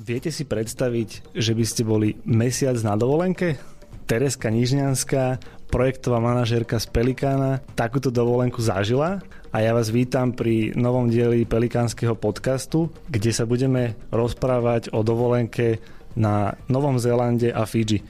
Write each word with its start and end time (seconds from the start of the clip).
Viete 0.00 0.32
si 0.32 0.48
predstaviť, 0.48 1.36
že 1.36 1.52
by 1.52 1.64
ste 1.68 1.84
boli 1.84 2.16
mesiac 2.24 2.72
na 2.80 2.96
dovolenke? 2.96 3.60
Tereska 4.08 4.48
Nižňanská, 4.48 5.36
projektová 5.68 6.24
manažérka 6.24 6.80
z 6.80 6.88
Pelikána, 6.88 7.60
takúto 7.76 8.08
dovolenku 8.08 8.64
zažila 8.64 9.20
a 9.52 9.56
ja 9.60 9.76
vás 9.76 9.92
vítam 9.92 10.32
pri 10.32 10.72
novom 10.72 11.12
dieli 11.12 11.44
Pelikánskeho 11.44 12.16
podcastu, 12.16 12.88
kde 13.12 13.28
sa 13.28 13.44
budeme 13.44 13.92
rozprávať 14.08 14.88
o 14.96 15.04
dovolenke 15.04 15.84
na 16.16 16.56
Novom 16.72 16.96
Zélande 16.96 17.52
a 17.52 17.68
Fidži. 17.68 18.00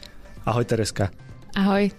Ahoj 0.47 0.71
Tereska. 0.71 1.11
Ahoj. 1.59 1.91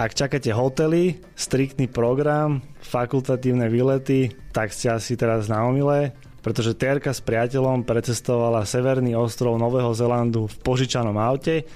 Ak 0.00 0.16
čakáte 0.16 0.48
hotely, 0.56 1.20
striktný 1.36 1.92
program, 1.92 2.64
fakultatívne 2.80 3.68
výlety, 3.68 4.32
tak 4.56 4.72
ste 4.72 4.96
asi 4.96 5.12
teraz 5.12 5.52
na 5.52 5.60
omile 5.60 6.16
pretože 6.46 6.78
Terka 6.78 7.10
s 7.10 7.18
priateľom 7.26 7.82
precestovala 7.82 8.62
severný 8.62 9.18
ostrov 9.18 9.58
Nového 9.58 9.90
Zelandu 9.98 10.46
v 10.46 10.54
požičanom 10.62 11.18
aute 11.18 11.66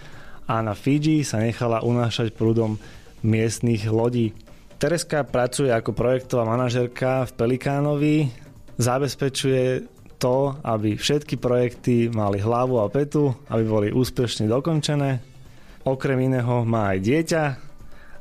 a 0.46 0.62
na 0.62 0.78
Fidži 0.78 1.26
sa 1.26 1.42
nechala 1.42 1.82
unášať 1.82 2.30
prúdom 2.30 2.78
miestnych 3.26 3.90
lodí. 3.90 4.30
Tereska 4.78 5.26
pracuje 5.26 5.74
ako 5.74 5.90
projektová 5.90 6.46
manažerka 6.46 7.26
v 7.26 7.34
Pelikánovi, 7.34 8.30
zabezpečuje 8.78 9.90
to, 10.22 10.54
aby 10.62 10.94
všetky 10.94 11.34
projekty 11.42 12.06
mali 12.06 12.38
hlavu 12.38 12.78
a 12.78 12.86
petu, 12.86 13.34
aby 13.50 13.66
boli 13.66 13.88
úspešne 13.90 14.46
dokončené. 14.46 15.18
Okrem 15.82 16.30
iného 16.30 16.62
má 16.62 16.94
aj 16.94 16.98
dieťa 17.02 17.44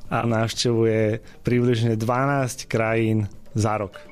a 0.10 0.18
navštevuje 0.26 1.22
približne 1.46 1.94
12 1.94 2.66
krajín 2.66 3.30
za 3.54 3.78
rok. 3.78 4.09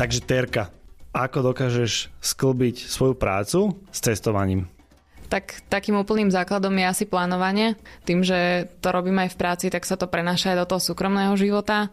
Takže 0.00 0.24
Terka, 0.24 0.72
ako 1.12 1.52
dokážeš 1.52 2.08
sklbiť 2.24 2.88
svoju 2.88 3.12
prácu 3.20 3.76
s 3.92 4.00
cestovaním? 4.00 4.64
Tak 5.28 5.60
takým 5.68 6.00
úplným 6.00 6.32
základom 6.32 6.72
je 6.72 6.88
asi 6.88 7.04
plánovanie. 7.04 7.76
Tým, 8.08 8.24
že 8.24 8.64
to 8.80 8.96
robím 8.96 9.20
aj 9.20 9.36
v 9.36 9.40
práci, 9.44 9.68
tak 9.68 9.84
sa 9.84 10.00
to 10.00 10.08
prenáša 10.08 10.56
aj 10.56 10.64
do 10.64 10.68
toho 10.72 10.80
súkromného 10.80 11.36
života. 11.36 11.92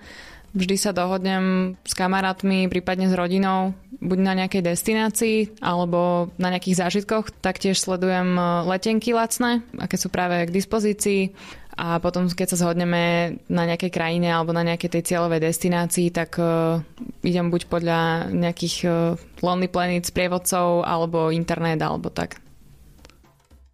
Vždy 0.56 0.80
sa 0.80 0.96
dohodnem 0.96 1.76
s 1.84 1.92
kamarátmi, 1.92 2.72
prípadne 2.72 3.12
s 3.12 3.20
rodinou, 3.20 3.76
buď 4.00 4.20
na 4.24 4.34
nejakej 4.40 4.64
destinácii 4.64 5.38
alebo 5.60 6.32
na 6.40 6.48
nejakých 6.48 6.88
zážitkoch. 6.88 7.44
Taktiež 7.44 7.76
sledujem 7.76 8.40
letenky 8.72 9.12
lacné, 9.12 9.68
aké 9.76 10.00
sú 10.00 10.08
práve 10.08 10.48
k 10.48 10.56
dispozícii 10.56 11.36
a 11.78 12.02
potom 12.02 12.26
keď 12.26 12.58
sa 12.58 12.62
zhodneme 12.66 13.38
na 13.54 13.64
nejakej 13.70 13.94
krajine 13.94 14.34
alebo 14.34 14.50
na 14.50 14.66
nejakej 14.66 14.98
tej 14.98 15.04
cieľovej 15.14 15.46
destinácii, 15.46 16.10
tak 16.10 16.42
uh, 16.42 16.82
idem 17.22 17.54
buď 17.54 17.70
podľa 17.70 18.34
nejakých 18.34 18.76
uh, 18.90 19.14
Lonely 19.46 19.70
Planet 19.70 20.10
prievodcov 20.10 20.82
alebo 20.82 21.30
internet 21.30 21.78
alebo 21.86 22.10
tak. 22.10 22.42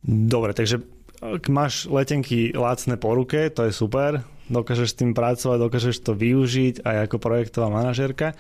Dobre, 0.04 0.52
takže 0.52 0.84
ak 1.24 1.48
máš 1.48 1.88
letenky 1.88 2.52
lacné 2.52 3.00
po 3.00 3.16
ruke, 3.16 3.48
to 3.56 3.64
je 3.64 3.72
super, 3.72 4.20
dokážeš 4.52 4.92
s 4.92 5.00
tým 5.00 5.16
pracovať, 5.16 5.58
dokážeš 5.64 6.04
to 6.04 6.12
využiť 6.12 6.84
aj 6.84 7.08
ako 7.08 7.16
projektová 7.24 7.72
manažérka. 7.72 8.36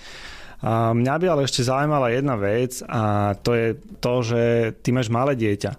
A 0.60 0.92
mňa 0.92 1.16
by 1.20 1.26
ale 1.28 1.42
ešte 1.48 1.64
zaujímala 1.64 2.12
jedna 2.12 2.36
vec 2.36 2.84
a 2.88 3.32
to 3.40 3.56
je 3.56 3.68
to, 4.04 4.14
že 4.24 4.42
ty 4.84 4.92
máš 4.92 5.08
malé 5.08 5.40
dieťa. 5.40 5.72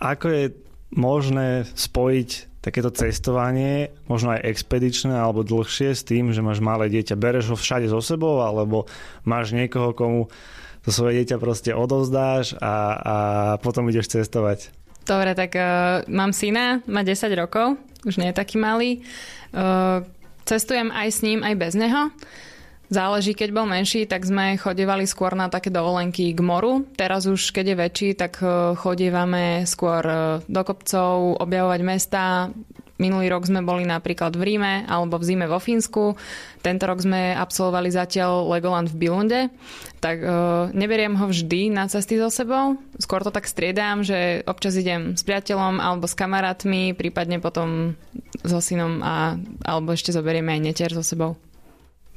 Ako 0.00 0.26
je 0.32 0.44
možné 0.96 1.68
spojiť 1.76 2.47
takéto 2.68 2.92
cestovanie, 2.92 3.96
možno 4.04 4.36
aj 4.36 4.44
expedičné 4.44 5.16
alebo 5.16 5.40
dlhšie 5.40 5.96
s 5.96 6.04
tým, 6.04 6.36
že 6.36 6.44
máš 6.44 6.60
malé 6.60 6.92
dieťa, 6.92 7.16
bereš 7.16 7.52
ho 7.52 7.56
všade 7.56 7.88
so 7.88 8.04
sebou 8.04 8.44
alebo 8.44 8.84
máš 9.24 9.56
niekoho, 9.56 9.96
komu 9.96 10.28
to 10.84 10.92
svoje 10.92 11.24
dieťa 11.24 11.40
proste 11.40 11.72
odovzdáš 11.72 12.52
a, 12.60 12.74
a 12.92 13.16
potom 13.64 13.88
ideš 13.88 14.12
cestovať. 14.12 14.68
Dobre, 15.08 15.32
tak 15.32 15.56
uh, 15.56 16.04
mám 16.12 16.36
syna, 16.36 16.84
má 16.84 17.00
10 17.00 17.32
rokov, 17.32 17.80
už 18.04 18.20
nie 18.20 18.28
je 18.28 18.36
taký 18.36 18.60
malý. 18.60 19.00
Uh, 19.56 20.04
cestujem 20.44 20.92
aj 20.92 21.08
s 21.08 21.24
ním, 21.24 21.40
aj 21.40 21.54
bez 21.56 21.72
neho. 21.72 22.12
Záleží, 22.88 23.36
keď 23.36 23.52
bol 23.52 23.68
menší, 23.68 24.08
tak 24.08 24.24
sme 24.24 24.56
chodevali 24.56 25.04
skôr 25.04 25.36
na 25.36 25.52
také 25.52 25.68
dovolenky 25.68 26.32
k 26.32 26.40
moru. 26.40 26.88
Teraz 26.96 27.28
už, 27.28 27.52
keď 27.52 27.64
je 27.68 27.76
väčší, 27.76 28.08
tak 28.16 28.40
e, 28.40 28.72
chodívame 28.80 29.68
skôr 29.68 30.00
e, 30.00 30.40
do 30.48 30.62
kopcov, 30.64 31.36
objavovať 31.36 31.80
mesta. 31.84 32.48
Minulý 32.96 33.28
rok 33.28 33.44
sme 33.44 33.60
boli 33.60 33.84
napríklad 33.84 34.34
v 34.34 34.42
Ríme 34.42 34.88
alebo 34.88 35.20
v 35.20 35.26
zime 35.28 35.44
vo 35.44 35.60
Fínsku. 35.60 36.16
Tento 36.64 36.88
rok 36.88 37.04
sme 37.04 37.36
absolvovali 37.36 37.92
zatiaľ 37.92 38.48
Legoland 38.56 38.88
v 38.88 39.04
Bilunde. 39.04 39.40
Tak 40.00 40.16
e, 40.24 40.28
neberiem 40.72 41.12
ho 41.20 41.28
vždy 41.28 41.68
na 41.68 41.92
cesty 41.92 42.16
so 42.16 42.32
sebou. 42.32 42.80
Skôr 42.96 43.20
to 43.20 43.28
tak 43.28 43.44
striedám, 43.44 44.00
že 44.00 44.40
občas 44.48 44.80
idem 44.80 45.12
s 45.12 45.28
priateľom 45.28 45.76
alebo 45.76 46.08
s 46.08 46.16
kamarátmi, 46.16 46.96
prípadne 46.96 47.36
potom 47.36 48.00
so 48.40 48.64
synom 48.64 49.04
a, 49.04 49.36
alebo 49.60 49.92
ešte 49.92 50.08
zoberieme 50.08 50.56
aj 50.56 50.64
netier 50.64 50.90
so 50.96 51.04
sebou. 51.04 51.36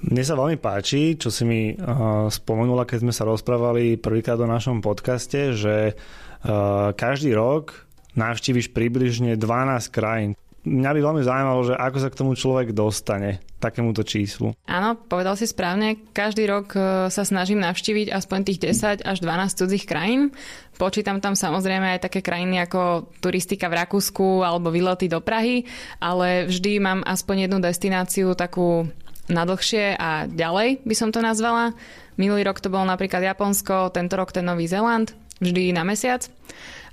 Mne 0.01 0.23
sa 0.25 0.33
veľmi 0.33 0.57
páči, 0.57 1.13
čo 1.13 1.29
si 1.29 1.45
mi 1.45 1.77
uh, 1.77 2.25
spomenula, 2.25 2.89
keď 2.89 3.05
sme 3.05 3.13
sa 3.13 3.27
rozprávali 3.29 4.01
prvýkrát 4.01 4.41
o 4.41 4.49
našom 4.49 4.81
podcaste, 4.81 5.53
že 5.53 5.93
uh, 5.93 6.89
každý 6.97 7.37
rok 7.37 7.85
navštíviš 8.17 8.73
približne 8.73 9.37
12 9.37 9.93
krajín. 9.93 10.31
Mňa 10.61 10.93
by 10.93 10.99
veľmi 11.01 11.23
zaujímalo, 11.25 11.61
že 11.65 11.73
ako 11.73 11.97
sa 11.97 12.09
k 12.13 12.19
tomu 12.21 12.31
človek 12.37 12.69
dostane, 12.69 13.41
takémuto 13.57 14.05
číslu. 14.05 14.53
Áno, 14.69 14.93
povedal 14.93 15.33
si 15.33 15.49
správne. 15.49 15.97
Každý 16.13 16.45
rok 16.45 16.77
e, 16.77 17.09
sa 17.09 17.25
snažím 17.25 17.65
navštíviť 17.65 18.13
aspoň 18.13 18.39
tých 18.45 18.61
10 18.69 19.01
až 19.01 19.17
12 19.25 19.57
cudzích 19.57 19.89
krajín. 19.89 20.29
Počítam 20.77 21.17
tam 21.17 21.33
samozrejme 21.33 21.97
aj 21.97 22.05
také 22.05 22.21
krajiny 22.21 22.61
ako 22.61 23.09
turistika 23.25 23.73
v 23.73 23.81
Rakúsku 23.81 24.45
alebo 24.45 24.69
výlety 24.69 25.09
do 25.09 25.17
Prahy, 25.17 25.65
ale 25.97 26.45
vždy 26.45 26.77
mám 26.77 27.01
aspoň 27.09 27.49
jednu 27.49 27.57
destináciu 27.57 28.37
takú 28.37 28.85
na 29.31 29.47
dlhšie 29.47 29.95
a 29.95 30.27
ďalej 30.27 30.83
by 30.83 30.95
som 30.95 31.09
to 31.09 31.23
nazvala. 31.23 31.71
Minulý 32.19 32.43
rok 32.43 32.59
to 32.59 32.67
bolo 32.67 32.83
napríklad 32.83 33.23
Japonsko, 33.23 33.89
tento 33.95 34.19
rok 34.19 34.35
ten 34.35 34.43
Nový 34.43 34.67
Zeland, 34.67 35.15
vždy 35.39 35.71
na 35.71 35.87
mesiac. 35.87 36.27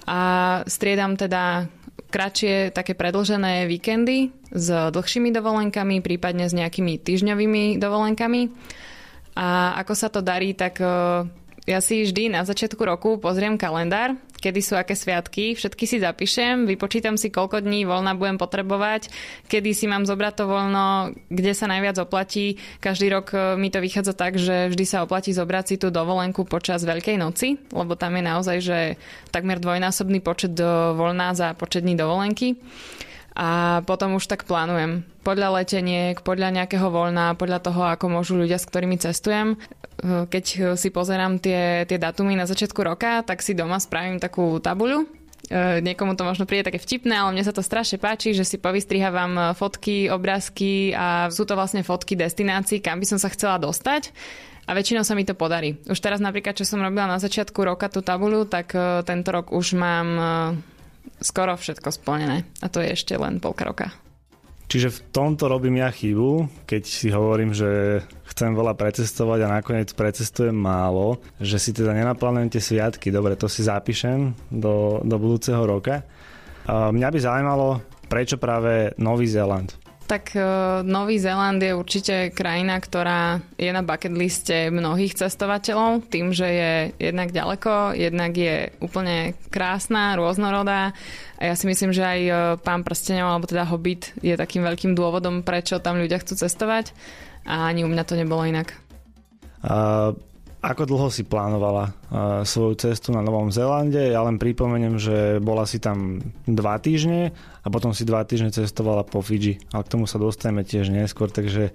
A 0.09 0.19
striedam 0.65 1.19
teda 1.19 1.69
kratšie 2.09 2.72
také 2.72 2.97
predlžené 2.97 3.69
víkendy 3.69 4.32
s 4.49 4.72
dlhšími 4.72 5.28
dovolenkami, 5.28 6.00
prípadne 6.00 6.49
s 6.49 6.56
nejakými 6.56 6.97
týždňovými 6.97 7.76
dovolenkami. 7.76 8.49
A 9.37 9.76
ako 9.84 9.93
sa 9.93 10.09
to 10.09 10.25
darí, 10.25 10.56
tak 10.56 10.81
ja 11.68 11.84
si 11.84 12.00
vždy 12.00 12.32
na 12.32 12.48
začiatku 12.48 12.80
roku 12.80 13.20
pozriem 13.20 13.60
kalendár, 13.60 14.16
kedy 14.40 14.60
sú 14.64 14.72
aké 14.72 14.96
sviatky, 14.96 15.52
všetky 15.52 15.84
si 15.84 16.00
zapíšem, 16.00 16.64
vypočítam 16.64 17.20
si, 17.20 17.28
koľko 17.28 17.60
dní 17.60 17.84
voľna 17.84 18.16
budem 18.16 18.40
potrebovať, 18.40 19.12
kedy 19.52 19.76
si 19.76 19.84
mám 19.84 20.08
zobrať 20.08 20.32
to 20.40 20.44
voľno, 20.48 21.12
kde 21.28 21.52
sa 21.52 21.68
najviac 21.68 22.00
oplatí. 22.00 22.56
Každý 22.80 23.12
rok 23.12 23.36
e, 23.36 23.60
mi 23.60 23.68
to 23.68 23.84
vychádza 23.84 24.16
tak, 24.16 24.40
že 24.40 24.72
vždy 24.72 24.84
sa 24.88 25.04
oplatí 25.04 25.36
zobrať 25.36 25.64
si 25.68 25.76
tú 25.76 25.92
dovolenku 25.92 26.48
počas 26.48 26.88
Veľkej 26.88 27.20
noci, 27.20 27.60
lebo 27.68 28.00
tam 28.00 28.16
je 28.16 28.24
naozaj, 28.24 28.56
že 28.64 28.78
takmer 29.28 29.60
dvojnásobný 29.60 30.24
počet 30.24 30.56
voľná 30.96 31.36
za 31.36 31.52
počet 31.52 31.84
dní 31.84 32.00
dovolenky 32.00 32.56
a 33.38 33.80
potom 33.86 34.18
už 34.18 34.26
tak 34.26 34.42
plánujem. 34.50 35.06
Podľa 35.22 35.62
leteniek, 35.62 36.18
podľa 36.26 36.58
nejakého 36.58 36.90
voľna, 36.90 37.38
podľa 37.38 37.62
toho, 37.62 37.86
ako 37.86 38.10
môžu 38.10 38.34
ľudia, 38.34 38.58
s 38.58 38.66
ktorými 38.66 38.98
cestujem. 38.98 39.54
Keď 39.98 40.78
si 40.78 40.88
pozerám 40.94 41.42
tie, 41.42 41.82
tie 41.82 41.98
datumy 41.98 42.38
na 42.38 42.47
začiatku 42.47 42.78
roka, 42.86 43.26
tak 43.26 43.42
si 43.42 43.59
doma 43.59 43.82
spravím 43.82 44.22
takú 44.22 44.62
tabuľu, 44.62 45.03
e, 45.50 45.82
Niekomu 45.82 46.14
to 46.14 46.22
možno 46.22 46.47
príde 46.47 46.70
také 46.70 46.78
vtipné, 46.78 47.19
ale 47.19 47.34
mne 47.34 47.42
sa 47.42 47.50
to 47.50 47.66
strašne 47.66 47.98
páči, 47.98 48.31
že 48.31 48.47
si 48.47 48.62
povystrihávam 48.62 49.58
fotky, 49.58 50.06
obrázky 50.06 50.94
a 50.94 51.26
sú 51.34 51.42
to 51.42 51.58
vlastne 51.58 51.82
fotky 51.82 52.14
destinácií, 52.14 52.78
kam 52.78 53.03
by 53.03 53.06
som 53.11 53.19
sa 53.19 53.26
chcela 53.26 53.58
dostať. 53.58 54.14
A 54.69 54.76
väčšinou 54.76 55.00
sa 55.00 55.17
mi 55.17 55.25
to 55.25 55.32
podarí. 55.32 55.81
Už 55.88 55.96
teraz 55.96 56.20
napríklad, 56.20 56.52
čo 56.52 56.69
som 56.69 56.84
robila 56.84 57.08
na 57.08 57.17
začiatku 57.17 57.56
roka 57.64 57.88
tú 57.88 58.05
tabuľu, 58.05 58.44
tak 58.44 58.76
tento 59.08 59.28
rok 59.32 59.49
už 59.49 59.72
mám 59.72 60.08
skoro 61.25 61.56
všetko 61.56 61.88
splnené. 61.88 62.44
A 62.62 62.67
to 62.69 62.84
je 62.84 62.93
ešte 62.93 63.17
len 63.17 63.40
polka 63.40 63.64
roka. 63.64 63.88
Čiže 64.69 64.93
v 64.93 65.00
tomto 65.08 65.49
robím 65.49 65.81
ja 65.81 65.88
chybu, 65.88 66.44
keď 66.69 66.82
si 66.84 67.08
hovorím, 67.08 67.56
že 67.56 68.05
chcem 68.38 68.55
veľa 68.55 68.79
precestovať 68.79 69.43
a 69.43 69.52
nakoniec 69.58 69.90
precestujem 69.99 70.55
málo, 70.55 71.19
že 71.43 71.58
si 71.58 71.75
teda 71.75 71.90
nenaplánujem 71.90 72.55
tie 72.55 72.62
sviatky. 72.62 73.11
Dobre, 73.11 73.35
to 73.35 73.50
si 73.50 73.67
zapíšem 73.67 74.31
do, 74.46 75.02
do 75.02 75.19
budúceho 75.19 75.58
roka. 75.67 76.06
Mňa 76.70 77.08
by 77.11 77.19
zaujímalo, 77.19 77.82
prečo 78.06 78.38
práve 78.38 78.94
Nový 78.94 79.26
Zéland? 79.26 79.75
Tak 80.06 80.38
uh, 80.38 80.87
Nový 80.87 81.19
Zéland 81.19 81.58
je 81.58 81.75
určite 81.75 82.31
krajina, 82.31 82.79
ktorá 82.79 83.43
je 83.58 83.75
na 83.75 83.82
bucket 83.82 84.14
liste 84.14 84.70
mnohých 84.70 85.19
cestovateľov, 85.19 86.06
tým, 86.06 86.31
že 86.31 86.46
je 86.46 86.73
jednak 86.96 87.34
ďaleko, 87.34 87.99
jednak 87.99 88.32
je 88.32 88.70
úplne 88.81 89.34
krásna, 89.52 90.14
rôznorodá 90.17 90.96
a 91.37 91.43
ja 91.43 91.55
si 91.58 91.67
myslím, 91.67 91.91
že 91.93 92.06
aj 92.06 92.20
uh, 92.25 92.37
pán 92.56 92.87
prstenov, 92.87 93.34
alebo 93.34 93.50
teda 93.50 93.67
Hobbit 93.67 94.14
je 94.23 94.32
takým 94.38 94.64
veľkým 94.64 94.94
dôvodom, 94.94 95.44
prečo 95.44 95.82
tam 95.82 96.00
ľudia 96.00 96.23
chcú 96.23 96.41
cestovať 96.41 96.94
a 97.48 97.72
ani 97.72 97.82
u 97.82 97.88
mňa 97.88 98.04
to 98.04 98.14
nebolo 98.20 98.44
inak. 98.44 98.76
Uh, 99.64 100.12
Ako 100.58 100.90
dlho 100.90 101.06
si 101.06 101.22
plánovala 101.22 101.94
uh, 102.10 102.42
svoju 102.42 102.74
cestu 102.82 103.14
na 103.14 103.22
Novom 103.22 103.54
Zélande? 103.54 104.10
Ja 104.10 104.26
len 104.26 104.42
pripomeniem, 104.42 104.98
že 104.98 105.38
bola 105.38 105.62
si 105.70 105.78
tam 105.78 106.18
dva 106.50 106.82
týždne 106.82 107.30
a 107.62 107.66
potom 107.70 107.94
si 107.94 108.02
dva 108.02 108.26
týždne 108.26 108.50
cestovala 108.50 109.06
po 109.06 109.22
Fidži. 109.22 109.62
Ale 109.70 109.86
k 109.86 109.92
tomu 109.94 110.10
sa 110.10 110.18
dostaneme 110.18 110.66
tiež 110.66 110.90
neskôr, 110.90 111.30
takže, 111.30 111.70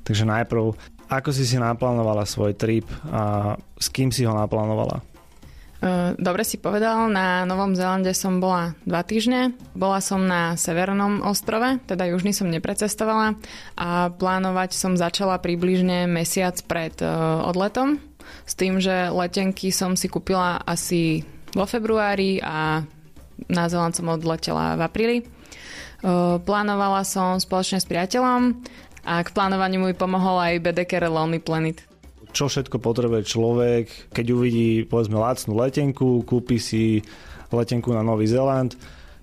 takže 0.00 0.24
najprv, 0.24 0.72
ako 1.12 1.28
si 1.28 1.44
si 1.44 1.60
naplánovala 1.60 2.24
svoj 2.24 2.56
trip 2.56 2.88
a 3.12 3.52
s 3.76 3.92
kým 3.92 4.08
si 4.08 4.24
ho 4.24 4.32
naplánovala? 4.32 5.04
Dobre 6.14 6.46
si 6.46 6.62
povedal, 6.62 7.10
na 7.10 7.42
Novom 7.42 7.74
Zélande 7.74 8.14
som 8.14 8.38
bola 8.38 8.78
dva 8.86 9.02
týždne. 9.02 9.50
Bola 9.74 9.98
som 9.98 10.22
na 10.22 10.54
Severnom 10.54 11.26
ostrove, 11.26 11.82
teda 11.90 12.06
južný 12.06 12.30
som 12.30 12.46
neprecestovala 12.46 13.34
a 13.74 14.06
plánovať 14.14 14.78
som 14.78 14.94
začala 14.94 15.42
približne 15.42 16.06
mesiac 16.06 16.54
pred 16.70 16.94
odletom 17.42 17.98
s 18.46 18.54
tým, 18.54 18.78
že 18.78 19.10
letenky 19.10 19.74
som 19.74 19.98
si 19.98 20.06
kúpila 20.06 20.62
asi 20.62 21.26
vo 21.50 21.66
februári 21.66 22.38
a 22.38 22.86
na 23.50 23.64
Zeland 23.66 23.98
som 23.98 24.06
odletela 24.06 24.78
v 24.78 24.86
apríli. 24.86 25.18
Plánovala 26.46 27.02
som 27.02 27.42
spoločne 27.42 27.82
s 27.82 27.90
priateľom 27.90 28.54
a 29.02 29.18
k 29.18 29.34
plánovaniu 29.34 29.82
mi 29.82 29.98
pomohol 29.98 30.38
aj 30.38 30.62
Bedeker 30.62 31.10
Lonely 31.10 31.42
Planet 31.42 31.82
čo 32.32 32.48
všetko 32.48 32.80
potrebuje 32.80 33.22
človek, 33.28 33.84
keď 34.10 34.26
uvidí 34.32 34.88
povedzme 34.88 35.20
lacnú 35.20 35.54
letenku, 35.56 36.24
kúpi 36.24 36.56
si 36.56 37.04
letenku 37.52 37.92
na 37.92 38.00
Nový 38.00 38.24
Zeland, 38.24 38.74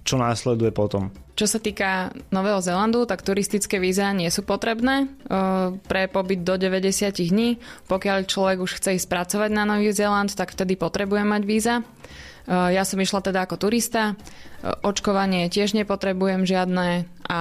čo 0.05 0.15
následuje 0.21 0.69
potom. 0.69 1.09
Čo 1.33 1.47
sa 1.47 1.59
týka 1.63 2.11
Nového 2.35 2.59
Zelandu, 2.59 3.07
tak 3.07 3.23
turistické 3.23 3.79
víza 3.79 4.11
nie 4.11 4.27
sú 4.27 4.43
potrebné 4.43 5.07
pre 5.87 6.11
pobyt 6.11 6.43
do 6.43 6.59
90 6.59 7.15
dní. 7.15 7.55
Pokiaľ 7.87 8.27
človek 8.27 8.59
už 8.59 8.75
chce 8.75 8.99
ísť 8.99 9.07
pracovať 9.07 9.49
na 9.55 9.63
Nový 9.63 9.89
Zeland, 9.95 10.35
tak 10.35 10.51
vtedy 10.51 10.75
potrebuje 10.75 11.23
mať 11.23 11.41
víza. 11.47 11.75
Ja 12.49 12.83
som 12.83 12.99
išla 12.99 13.23
teda 13.23 13.47
ako 13.47 13.55
turista. 13.55 14.19
Očkovanie 14.83 15.47
tiež 15.47 15.77
nepotrebujem 15.79 16.43
žiadne 16.43 17.07
a 17.29 17.39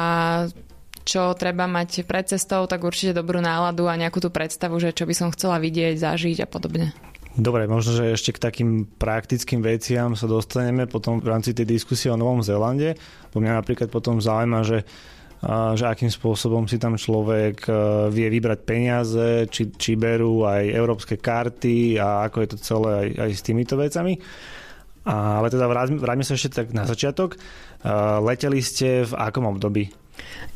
čo 1.09 1.33
treba 1.33 1.65
mať 1.65 2.05
pred 2.05 2.29
cestou, 2.29 2.69
tak 2.69 2.85
určite 2.85 3.17
dobrú 3.17 3.41
náladu 3.41 3.89
a 3.89 3.97
nejakú 3.97 4.21
tú 4.21 4.29
predstavu, 4.29 4.77
že 4.77 4.93
čo 4.93 5.09
by 5.09 5.15
som 5.17 5.33
chcela 5.33 5.57
vidieť, 5.57 5.97
zažiť 5.97 6.45
a 6.45 6.47
podobne. 6.47 6.93
Dobre, 7.33 7.65
možno, 7.65 7.97
že 7.97 8.13
ešte 8.13 8.37
k 8.37 8.43
takým 8.45 8.71
praktickým 8.85 9.65
veciam 9.65 10.13
sa 10.13 10.29
dostaneme 10.29 10.85
potom 10.85 11.25
v 11.25 11.33
rámci 11.33 11.57
tej 11.57 11.65
diskusie 11.65 12.13
o 12.13 12.21
Novom 12.21 12.45
Zélande. 12.45 13.01
Bo 13.33 13.41
mňa 13.41 13.65
napríklad 13.65 13.89
potom 13.89 14.21
zaujíma, 14.21 14.61
že 14.69 14.85
že 15.79 15.87
akým 15.87 16.11
spôsobom 16.11 16.67
si 16.67 16.83
tam 16.83 16.99
človek 16.99 17.63
vie 18.11 18.27
vybrať 18.27 18.59
peniaze, 18.67 19.47
či, 19.47 19.71
či 19.71 19.95
berú 19.95 20.43
aj 20.43 20.67
európske 20.67 21.15
karty 21.15 21.95
a 21.95 22.27
ako 22.27 22.37
je 22.43 22.49
to 22.51 22.57
celé 22.59 22.91
aj, 22.91 23.09
aj 23.23 23.31
s 23.39 23.45
týmito 23.47 23.79
vecami. 23.79 24.19
Ale 25.07 25.47
teda 25.47 25.71
vráťme 25.71 26.27
sa 26.27 26.35
ešte 26.35 26.59
tak 26.59 26.75
na 26.75 26.91
začiatok. 26.91 27.39
Leteli 28.27 28.59
ste 28.67 29.07
v 29.07 29.15
akom 29.15 29.47
období? 29.47 29.95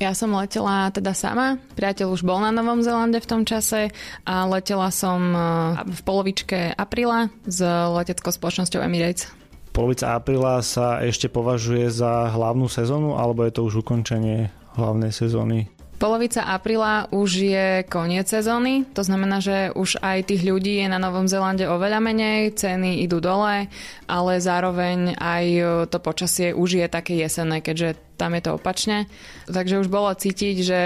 Ja 0.01 0.17
som 0.17 0.35
letela 0.35 0.91
teda 0.91 1.15
sama, 1.15 1.61
priateľ 1.79 2.15
už 2.15 2.27
bol 2.27 2.43
na 2.43 2.51
Novom 2.51 2.83
Zelande 2.83 3.23
v 3.23 3.29
tom 3.29 3.43
čase 3.47 3.95
a 4.27 4.47
letela 4.51 4.91
som 4.91 5.21
e, 5.31 5.39
v 5.87 6.01
polovičke 6.03 6.75
apríla 6.75 7.31
s 7.47 7.63
leteckou 7.67 8.35
spoločnosťou 8.35 8.83
Emirates. 8.83 9.31
Polovica 9.73 10.13
apríla 10.13 10.61
sa 10.61 11.01
ešte 11.01 11.33
považuje 11.33 11.89
za 11.89 12.29
hlavnú 12.29 12.69
sezónu 12.69 13.17
alebo 13.17 13.47
je 13.49 13.53
to 13.57 13.65
už 13.65 13.81
ukončenie 13.81 14.53
hlavnej 14.77 15.13
sezóny? 15.13 15.73
Polovica 16.03 16.43
apríla 16.43 17.07
už 17.15 17.31
je 17.47 17.69
koniec 17.87 18.27
sezóny, 18.27 18.83
to 18.91 19.07
znamená, 19.07 19.39
že 19.39 19.71
už 19.71 20.03
aj 20.03 20.35
tých 20.35 20.43
ľudí 20.43 20.83
je 20.83 20.91
na 20.91 20.99
Novom 20.99 21.31
Zelande 21.31 21.71
oveľa 21.71 22.03
menej, 22.03 22.59
ceny 22.59 23.07
idú 23.07 23.23
dole, 23.23 23.71
ale 24.11 24.33
zároveň 24.43 25.15
aj 25.15 25.45
to 25.87 26.03
počasie 26.03 26.51
už 26.59 26.83
je 26.83 26.87
také 26.91 27.15
jesenné, 27.15 27.63
keďže 27.63 28.19
tam 28.19 28.35
je 28.35 28.43
to 28.43 28.59
opačne. 28.59 29.07
Takže 29.47 29.79
už 29.79 29.87
bolo 29.87 30.11
cítiť, 30.11 30.57
že 30.59 30.81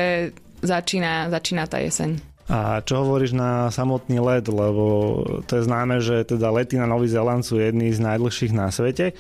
začína, 0.61 1.33
začína 1.33 1.65
tá 1.65 1.81
jeseň. 1.81 2.21
A 2.53 2.85
čo 2.85 3.01
hovoríš 3.01 3.33
na 3.33 3.73
samotný 3.73 4.21
let, 4.21 4.45
lebo 4.53 5.25
to 5.49 5.57
je 5.57 5.65
známe, 5.65 5.97
že 6.05 6.29
teda 6.29 6.53
lety 6.53 6.77
na 6.77 6.85
Nový 6.85 7.09
Zeland 7.09 7.41
sú 7.41 7.57
jedný 7.57 7.89
z 7.89 8.05
najdlhších 8.05 8.53
na 8.53 8.69
svete. 8.69 9.17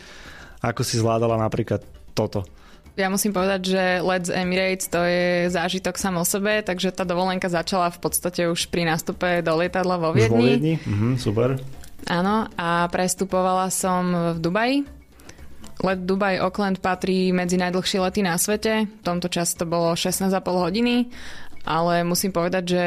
Ako 0.60 0.84
si 0.84 1.00
zvládala 1.00 1.40
napríklad 1.40 1.80
toto? 2.12 2.44
Ja 2.96 3.12
musím 3.12 3.36
povedať, 3.36 3.76
že 3.76 3.82
let 4.00 4.24
z 4.24 4.32
Emirates 4.32 4.88
to 4.88 5.04
je 5.04 5.52
zážitok 5.52 6.00
sam 6.00 6.16
o 6.16 6.24
sebe, 6.24 6.64
takže 6.64 6.96
tá 6.96 7.04
dovolenka 7.04 7.52
začala 7.52 7.92
v 7.92 8.00
podstate 8.00 8.48
už 8.48 8.72
pri 8.72 8.88
nástupe 8.88 9.44
do 9.44 9.52
lietadla 9.52 10.00
vo 10.00 10.16
Viedni. 10.16 10.32
Už 10.32 10.32
vo 10.32 10.40
Viedni? 10.40 10.74
Mhm, 10.80 11.08
super. 11.20 11.60
Áno, 12.08 12.48
a 12.56 12.88
prestupovala 12.88 13.68
som 13.68 14.32
v 14.32 14.38
Dubaji. 14.40 14.78
Let 15.84 16.08
Dubaj 16.08 16.40
Auckland 16.40 16.80
patrí 16.80 17.36
medzi 17.36 17.60
najdlhšie 17.60 18.00
lety 18.00 18.24
na 18.24 18.40
svete. 18.40 18.88
V 18.88 19.02
tomto 19.04 19.28
čase 19.28 19.60
to 19.60 19.68
bolo 19.68 19.92
16,5 19.92 20.32
hodiny, 20.40 21.12
ale 21.68 22.00
musím 22.00 22.32
povedať, 22.32 22.64
že 22.64 22.84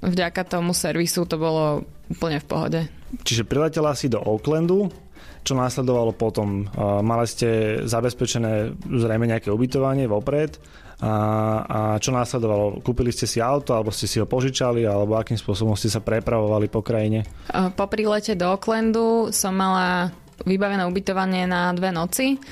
vďaka 0.00 0.40
tomu 0.48 0.72
servisu 0.72 1.28
to 1.28 1.36
bolo 1.36 1.84
úplne 2.08 2.40
v 2.40 2.46
pohode. 2.48 2.80
Čiže 3.28 3.44
priletela 3.44 3.92
si 3.92 4.08
do 4.08 4.24
Aucklandu, 4.24 4.88
čo 5.44 5.52
následovalo 5.52 6.16
potom? 6.16 6.68
Mali 7.04 7.26
ste 7.28 7.80
zabezpečené 7.84 8.74
zrejme 8.88 9.28
nejaké 9.28 9.52
ubytovanie 9.52 10.08
vopred 10.08 10.56
a, 11.04 11.14
a 11.66 11.78
čo 12.00 12.14
následovalo? 12.14 12.80
Kúpili 12.80 13.12
ste 13.12 13.28
si 13.28 13.42
auto 13.42 13.76
alebo 13.76 13.92
ste 13.92 14.08
si 14.08 14.22
ho 14.22 14.26
požičali 14.26 14.88
alebo 14.88 15.18
akým 15.18 15.36
spôsobom 15.36 15.76
ste 15.76 15.92
sa 15.92 16.00
prepravovali 16.00 16.70
po 16.72 16.80
krajine? 16.80 17.26
Po 17.50 17.84
prílete 17.90 18.38
do 18.38 18.48
Aucklandu 18.48 19.28
som 19.34 19.52
mala 19.52 20.14
vybavené 20.42 20.82
ubytovanie 20.90 21.46
na 21.46 21.70
dve 21.70 21.94
noci. 21.94 22.42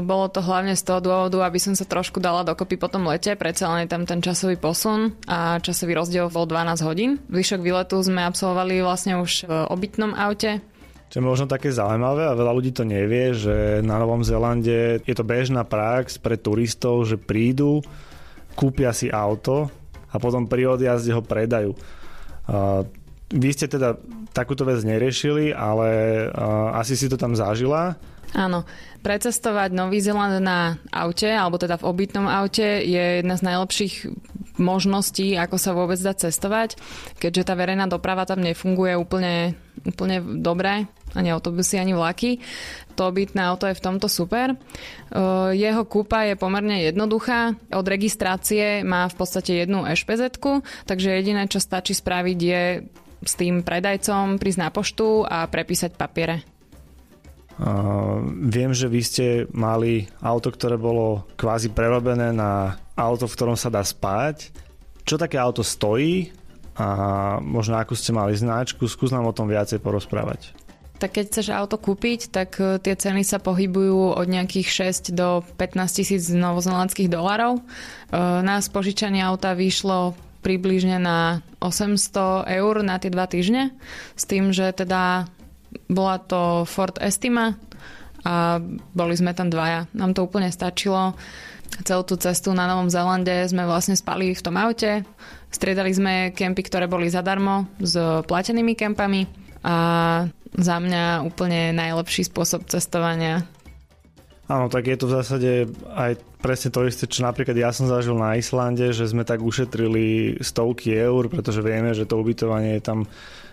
Bolo 0.00 0.32
to 0.32 0.40
hlavne 0.40 0.72
z 0.72 0.82
toho 0.88 1.04
dôvodu, 1.04 1.44
aby 1.44 1.60
som 1.60 1.76
sa 1.76 1.84
trošku 1.84 2.16
dala 2.16 2.48
dokopy 2.48 2.80
po 2.80 2.88
tom 2.88 3.04
lete, 3.04 3.36
predsa 3.36 3.68
len 3.68 3.84
je 3.84 3.92
tam 3.92 4.08
ten 4.08 4.24
časový 4.24 4.56
posun 4.56 5.12
a 5.28 5.60
časový 5.60 6.00
rozdiel 6.00 6.32
bol 6.32 6.48
12 6.48 6.80
hodín. 6.88 7.20
Vyšok 7.28 7.60
výletu 7.60 8.00
sme 8.00 8.24
absolvovali 8.24 8.80
vlastne 8.80 9.20
už 9.20 9.44
v 9.44 9.52
obytnom 9.68 10.16
aute, 10.16 10.64
čo 11.10 11.18
je 11.18 11.26
možno 11.26 11.50
také 11.50 11.74
zaujímavé 11.74 12.30
a 12.30 12.38
veľa 12.38 12.54
ľudí 12.54 12.70
to 12.70 12.86
nevie, 12.86 13.34
že 13.34 13.82
na 13.82 13.98
Novom 13.98 14.22
Zélande 14.22 15.02
je 15.02 15.14
to 15.18 15.26
bežná 15.26 15.66
prax 15.66 16.22
pre 16.22 16.38
turistov, 16.38 17.02
že 17.02 17.18
prídu, 17.18 17.82
kúpia 18.54 18.94
si 18.94 19.10
auto 19.10 19.66
a 20.06 20.16
potom 20.22 20.46
pri 20.46 20.70
odjazde 20.70 21.10
ho 21.10 21.18
predajú. 21.18 21.74
Uh, 22.46 22.86
vy 23.34 23.50
ste 23.50 23.66
teda 23.66 23.98
takúto 24.30 24.62
vec 24.62 24.86
neriešili, 24.86 25.50
ale 25.50 25.88
uh, 26.30 26.78
asi 26.78 26.94
si 26.94 27.10
to 27.10 27.18
tam 27.18 27.34
zažila. 27.34 27.98
Áno, 28.30 28.62
precestovať 29.02 29.74
Nový 29.74 29.98
Zeland 29.98 30.38
na 30.38 30.78
aute, 30.94 31.26
alebo 31.26 31.58
teda 31.58 31.74
v 31.82 31.86
obytnom 31.90 32.30
aute 32.30 32.86
je 32.86 33.18
jedna 33.18 33.34
z 33.34 33.42
najlepších 33.42 33.94
možností, 34.62 35.34
ako 35.34 35.56
sa 35.58 35.74
vôbec 35.74 35.98
dá 35.98 36.14
cestovať, 36.14 36.78
keďže 37.18 37.50
tá 37.50 37.58
verejná 37.58 37.90
doprava 37.90 38.22
tam 38.28 38.38
nefunguje 38.44 38.94
úplne, 38.94 39.58
úplne 39.86 40.20
dobre 40.40 40.88
ani 41.14 41.34
autobusy, 41.34 41.78
ani 41.78 41.90
vlaky. 41.90 42.38
To 42.94 43.10
obytné 43.10 43.42
auto 43.42 43.66
je 43.66 43.74
v 43.74 43.82
tomto 43.82 44.06
super. 44.06 44.54
Jeho 45.50 45.82
kúpa 45.88 46.22
je 46.30 46.38
pomerne 46.38 46.86
jednoduchá. 46.86 47.58
Od 47.74 47.86
registrácie 47.86 48.86
má 48.86 49.10
v 49.10 49.18
podstate 49.18 49.66
jednu 49.66 49.82
ešpz 49.90 50.38
takže 50.86 51.08
jediné, 51.10 51.50
čo 51.50 51.58
stačí 51.58 51.98
spraviť 51.98 52.38
je 52.38 52.62
s 53.20 53.32
tým 53.36 53.66
predajcom 53.66 54.38
prísť 54.38 54.60
na 54.62 54.70
poštu 54.70 55.26
a 55.26 55.44
prepísať 55.50 55.98
papiere. 55.98 56.46
Uh, 57.60 58.24
viem, 58.48 58.72
že 58.72 58.88
vy 58.88 59.00
ste 59.04 59.26
mali 59.52 60.08
auto, 60.24 60.48
ktoré 60.48 60.80
bolo 60.80 61.28
kvázi 61.36 61.68
prerobené 61.68 62.32
na 62.32 62.80
auto, 62.96 63.28
v 63.28 63.36
ktorom 63.36 63.56
sa 63.58 63.68
dá 63.68 63.84
spať. 63.84 64.48
Čo 65.04 65.20
také 65.20 65.36
auto 65.36 65.60
stojí 65.60 66.32
a 66.78 66.86
možno 67.42 67.78
akú 67.78 67.94
ste 67.98 68.14
mali 68.14 68.36
značku, 68.36 68.86
skús 68.86 69.10
nám 69.10 69.26
o 69.26 69.36
tom 69.36 69.50
viacej 69.50 69.82
porozprávať 69.82 70.54
tak 71.00 71.16
keď 71.16 71.24
chceš 71.32 71.48
auto 71.56 71.80
kúpiť, 71.80 72.28
tak 72.28 72.60
e, 72.60 72.76
tie 72.76 72.92
ceny 72.92 73.24
sa 73.24 73.40
pohybujú 73.40 74.20
od 74.20 74.28
nejakých 74.28 74.92
6 74.92 75.16
do 75.16 75.40
15 75.56 75.96
tisíc 75.96 76.28
novozelandských 76.28 77.08
dolarov. 77.08 77.56
E, 77.56 77.62
na 78.20 78.60
spožičanie 78.60 79.24
auta 79.24 79.56
vyšlo 79.56 80.12
približne 80.44 81.00
na 81.00 81.40
800 81.64 82.44
eur 82.52 82.84
na 82.84 83.00
tie 83.00 83.08
dva 83.08 83.24
týždne, 83.24 83.72
s 84.12 84.28
tým, 84.28 84.52
že 84.52 84.76
teda 84.76 85.24
bola 85.88 86.20
to 86.20 86.68
Ford 86.68 86.96
Estima 87.00 87.56
a 88.20 88.60
boli 88.92 89.16
sme 89.16 89.32
tam 89.32 89.48
dvaja. 89.48 89.88
Nám 89.96 90.12
to 90.12 90.28
úplne 90.28 90.52
stačilo. 90.52 91.16
Celú 91.80 92.02
tú 92.04 92.20
cestu 92.20 92.52
na 92.52 92.68
Novom 92.68 92.92
Zelande 92.92 93.48
sme 93.48 93.64
vlastne 93.64 93.96
spali 93.96 94.36
v 94.36 94.44
tom 94.44 94.60
aute. 94.60 95.08
Striedali 95.50 95.90
sme 95.90 96.30
kempy, 96.30 96.62
ktoré 96.62 96.86
boli 96.86 97.10
zadarmo 97.10 97.66
s 97.82 97.98
platenými 97.98 98.78
kempami 98.78 99.26
a 99.66 99.76
za 100.54 100.76
mňa 100.78 101.26
úplne 101.26 101.74
najlepší 101.74 102.26
spôsob 102.30 102.66
cestovania. 102.70 103.44
Áno, 104.50 104.66
tak 104.66 104.90
je 104.90 104.98
to 104.98 105.06
v 105.06 105.14
zásade 105.14 105.50
aj 105.94 106.18
presne 106.42 106.74
to 106.74 106.82
isté, 106.82 107.06
čo 107.06 107.22
napríklad 107.22 107.54
ja 107.54 107.70
som 107.70 107.86
zažil 107.86 108.18
na 108.18 108.34
Islande, 108.34 108.90
že 108.90 109.06
sme 109.06 109.22
tak 109.22 109.38
ušetrili 109.46 110.38
stovky 110.42 110.90
eur, 110.90 111.30
pretože 111.30 111.62
vieme, 111.62 111.94
že 111.94 112.02
to 112.02 112.18
ubytovanie 112.18 112.78
je 112.78 112.82
tam 112.82 113.06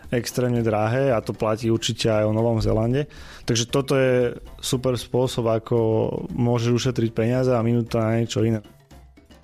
extrémne 0.10 0.64
drahé 0.64 1.12
a 1.12 1.22
to 1.22 1.36
platí 1.36 1.68
určite 1.68 2.08
aj 2.08 2.26
o 2.26 2.34
Novom 2.34 2.64
Zelande. 2.64 3.06
Takže 3.46 3.70
toto 3.70 3.94
je 3.94 4.40
super 4.58 4.98
spôsob, 4.98 5.52
ako 5.52 5.78
môžeš 6.34 6.72
ušetriť 6.74 7.12
peniaze 7.14 7.52
a 7.54 7.62
minúť 7.62 7.86
to 7.92 7.98
na 8.02 8.18
niečo 8.18 8.42
iné. 8.42 8.64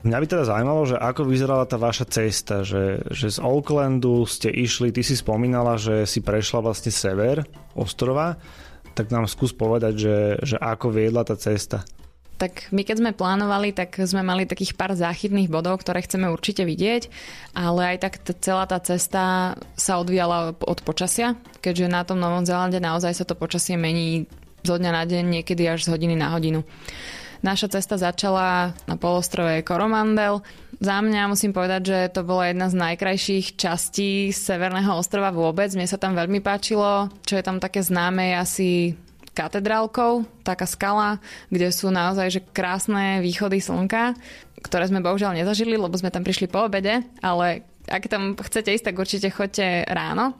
Mňa 0.03 0.19
by 0.19 0.27
teda 0.27 0.43
zaujímalo, 0.43 0.83
že 0.83 0.99
ako 0.99 1.23
vyzerala 1.23 1.63
tá 1.63 1.79
vaša 1.79 2.03
cesta, 2.11 2.67
že, 2.67 3.07
že 3.07 3.31
z 3.31 3.39
Aucklandu 3.39 4.27
ste 4.27 4.51
išli, 4.51 4.91
ty 4.91 4.99
si 4.99 5.15
spomínala, 5.15 5.79
že 5.79 6.03
si 6.03 6.19
prešla 6.19 6.59
vlastne 6.59 6.91
sever 6.91 7.47
ostrova, 7.71 8.35
tak 8.99 9.15
nám 9.15 9.31
skús 9.31 9.55
povedať, 9.55 9.93
že, 9.95 10.17
že 10.43 10.55
ako 10.59 10.91
viedla 10.91 11.23
tá 11.23 11.39
cesta. 11.39 11.87
Tak 12.35 12.75
my 12.75 12.83
keď 12.83 12.99
sme 12.99 13.11
plánovali, 13.15 13.71
tak 13.71 13.95
sme 14.03 14.19
mali 14.19 14.43
takých 14.43 14.75
pár 14.75 14.91
záchytných 14.91 15.47
bodov, 15.47 15.79
ktoré 15.79 16.03
chceme 16.03 16.27
určite 16.27 16.67
vidieť, 16.67 17.07
ale 17.55 17.95
aj 17.95 17.97
tak 18.03 18.13
t- 18.19 18.35
celá 18.43 18.67
tá 18.67 18.83
cesta 18.83 19.55
sa 19.79 19.93
odvíjala 20.03 20.51
od 20.51 20.79
počasia, 20.83 21.39
keďže 21.63 21.87
na 21.87 22.03
tom 22.03 22.19
Novom 22.19 22.43
Zélande 22.43 22.83
naozaj 22.83 23.15
sa 23.15 23.23
to 23.23 23.39
počasie 23.39 23.79
mení 23.79 24.27
zo 24.67 24.75
dňa 24.75 24.91
na 24.91 25.03
deň, 25.07 25.23
niekedy 25.39 25.63
až 25.63 25.87
z 25.87 25.95
hodiny 25.95 26.19
na 26.19 26.35
hodinu. 26.35 26.67
Naša 27.43 27.75
cesta 27.75 27.99
začala 27.99 28.71
na 28.87 28.95
polostrove 28.95 29.59
Koromandel. 29.67 30.39
Za 30.79 31.03
mňa 31.03 31.27
musím 31.27 31.51
povedať, 31.51 31.81
že 31.83 31.99
to 32.15 32.23
bola 32.23 32.47
jedna 32.47 32.71
z 32.71 32.79
najkrajších 32.79 33.59
častí 33.59 34.31
Severného 34.31 34.95
ostrova 34.95 35.35
vôbec. 35.35 35.67
Mne 35.75 35.83
sa 35.83 35.99
tam 35.99 36.15
veľmi 36.15 36.39
páčilo. 36.39 37.11
Čo 37.27 37.35
je 37.35 37.43
tam 37.43 37.59
také 37.59 37.83
známe, 37.83 38.31
je 38.31 38.35
asi 38.39 38.69
katedrálkou, 39.35 40.23
taká 40.45 40.63
skala, 40.63 41.19
kde 41.49 41.73
sú 41.73 41.89
naozaj 41.89 42.27
že 42.31 42.41
krásne 42.53 43.19
východy 43.19 43.59
slnka, 43.59 44.13
ktoré 44.63 44.87
sme 44.87 45.03
bohužiaľ 45.03 45.35
nezažili, 45.35 45.75
lebo 45.75 45.97
sme 45.99 46.13
tam 46.13 46.23
prišli 46.23 46.47
po 46.47 46.69
obede, 46.69 47.01
ale 47.19 47.65
ak 47.89 48.07
tam 48.07 48.37
chcete 48.39 48.71
ísť, 48.71 48.93
tak 48.93 49.01
určite 49.01 49.27
choďte 49.33 49.89
ráno. 49.91 50.37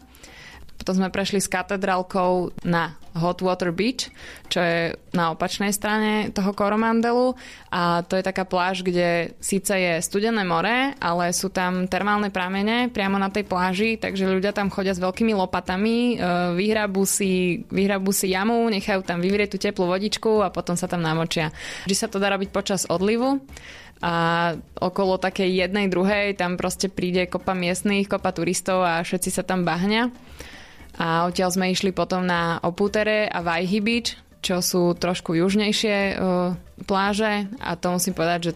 Potom 0.83 0.99
sme 0.99 1.07
prešli 1.07 1.39
s 1.39 1.47
katedrálkou 1.47 2.51
na 2.67 2.99
Hot 3.15 3.39
Water 3.39 3.71
Beach, 3.71 4.11
čo 4.51 4.59
je 4.59 4.99
na 5.15 5.31
opačnej 5.31 5.71
strane 5.71 6.33
toho 6.35 6.51
Koromandelu 6.51 7.39
a 7.71 8.03
to 8.03 8.19
je 8.19 8.25
taká 8.25 8.43
pláž, 8.43 8.83
kde 8.83 9.31
síce 9.39 9.71
je 9.71 10.03
studené 10.03 10.43
more, 10.43 10.91
ale 10.99 11.31
sú 11.31 11.47
tam 11.47 11.87
termálne 11.87 12.33
pramene 12.33 12.91
priamo 12.91 13.15
na 13.15 13.31
tej 13.31 13.47
pláži, 13.47 13.95
takže 13.95 14.27
ľudia 14.27 14.51
tam 14.51 14.73
chodia 14.73 14.91
s 14.91 14.99
veľkými 14.99 15.31
lopatami, 15.31 15.97
e, 15.97 16.25
vyhrabú 16.57 17.07
si, 17.07 17.63
vyhrabú 17.71 18.11
si 18.11 18.35
jamu, 18.35 18.67
nechajú 18.67 19.05
tam 19.07 19.21
vyvrieť 19.23 19.55
tú 19.55 19.57
teplú 19.61 19.87
vodičku 19.87 20.43
a 20.43 20.51
potom 20.51 20.75
sa 20.75 20.89
tam 20.89 21.05
namočia. 21.05 21.53
Vždy 21.87 21.95
sa 21.95 22.11
to 22.11 22.17
dá 22.17 22.33
robiť 22.33 22.49
počas 22.51 22.89
odlivu 22.89 23.39
a 24.03 24.51
okolo 24.83 25.15
takej 25.15 25.63
jednej, 25.63 25.87
druhej 25.87 26.35
tam 26.35 26.59
proste 26.59 26.91
príde 26.91 27.23
kopa 27.23 27.55
miestných, 27.55 28.11
kopa 28.11 28.35
turistov 28.35 28.83
a 28.83 28.99
všetci 28.99 29.29
sa 29.31 29.47
tam 29.47 29.63
bahňa. 29.63 30.11
A 30.97 31.25
odtiaľ 31.25 31.49
sme 31.53 31.73
išli 31.73 31.89
potom 31.89 32.25
na 32.25 32.61
Oputere 32.61 33.25
a 33.25 33.41
Vajhy 33.41 33.79
Beach, 33.81 34.17
čo 34.43 34.59
sú 34.59 34.93
trošku 34.93 35.33
južnejšie 35.33 36.19
uh, 36.19 36.53
pláže 36.85 37.47
a 37.63 37.79
to 37.79 37.95
musím 37.95 38.13
povedať, 38.13 38.39
že 38.49 38.53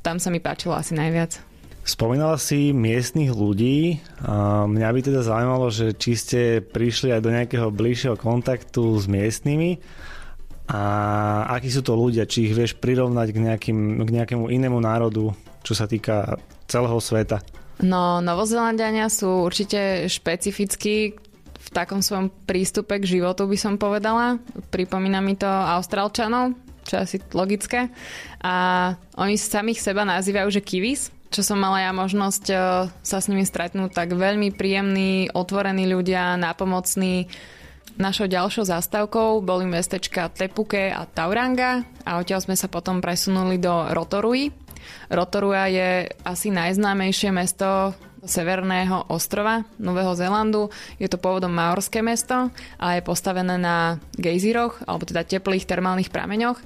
tam 0.00 0.16
sa 0.22 0.30
mi 0.30 0.38
páčilo 0.38 0.74
asi 0.74 0.94
najviac. 0.94 1.42
Spomínala 1.86 2.34
si 2.34 2.74
miestnych 2.74 3.30
ľudí. 3.30 4.02
Mňa 4.66 4.88
by 4.90 5.00
teda 5.06 5.22
zaujímalo, 5.22 5.70
že 5.70 5.94
či 5.94 6.18
ste 6.18 6.40
prišli 6.58 7.14
aj 7.14 7.22
do 7.22 7.30
nejakého 7.30 7.70
bližšieho 7.70 8.18
kontaktu 8.18 8.98
s 8.98 9.06
miestnymi 9.06 9.78
a 10.66 10.82
akí 11.46 11.70
sú 11.70 11.86
to 11.86 11.94
ľudia, 11.94 12.26
či 12.26 12.50
ich 12.50 12.58
vieš 12.58 12.74
prirovnať 12.82 13.30
k, 13.30 13.38
nejakým, 13.38 13.78
k 14.02 14.10
nejakému 14.18 14.50
inému 14.50 14.82
národu, 14.82 15.30
čo 15.62 15.78
sa 15.78 15.86
týka 15.86 16.42
celého 16.66 16.98
sveta. 16.98 17.38
No, 17.86 18.18
Novozelandiania 18.18 19.06
sú 19.06 19.46
určite 19.46 20.10
špecifickí 20.10 21.14
takom 21.76 22.00
svojom 22.00 22.32
prístupe 22.48 22.96
k 22.96 23.20
životu 23.20 23.44
by 23.44 23.58
som 23.60 23.76
povedala. 23.76 24.40
Pripomína 24.72 25.20
mi 25.20 25.36
to 25.36 25.44
Austrálčanov, 25.44 26.56
čo 26.88 26.96
je 26.96 27.04
asi 27.04 27.16
logické. 27.36 27.92
A 28.40 28.96
oni 29.20 29.36
samých 29.36 29.84
seba 29.84 30.08
nazývajú, 30.08 30.48
že 30.48 30.64
kiwis, 30.64 31.12
čo 31.28 31.44
som 31.44 31.60
mala 31.60 31.84
ja 31.84 31.92
možnosť 31.92 32.44
e, 32.48 32.56
sa 32.88 33.18
s 33.20 33.28
nimi 33.28 33.44
stretnúť, 33.44 33.92
tak 33.92 34.16
veľmi 34.16 34.56
príjemní, 34.56 35.28
otvorení 35.36 35.84
ľudia, 35.84 36.40
nápomocní. 36.40 37.28
Našou 37.96 38.28
ďalšou 38.28 38.64
zastávkou 38.68 39.44
boli 39.44 39.64
mestečka 39.68 40.32
Tepuke 40.32 40.92
a 40.92 41.04
Tauranga 41.04 41.84
a 42.04 42.20
odtiaľ 42.20 42.44
sme 42.44 42.56
sa 42.56 42.68
potom 42.72 43.00
presunuli 43.00 43.60
do 43.60 43.72
Rotorui. 43.92 44.52
Rotorua 45.12 45.66
je 45.68 46.08
asi 46.22 46.52
najznámejšie 46.52 47.32
mesto 47.32 47.96
severného 48.26 49.08
ostrova 49.08 49.64
Nového 49.80 50.12
Zélandu. 50.18 50.68
Je 50.98 51.06
to 51.06 51.18
pôvodom 51.18 51.50
maorské 51.50 52.02
mesto 52.02 52.50
a 52.76 52.86
je 52.98 53.02
postavené 53.02 53.56
na 53.56 54.02
gejziroch, 54.18 54.82
alebo 54.84 55.06
teda 55.06 55.24
teplých 55.24 55.64
termálnych 55.64 56.10
prameňoch 56.12 56.58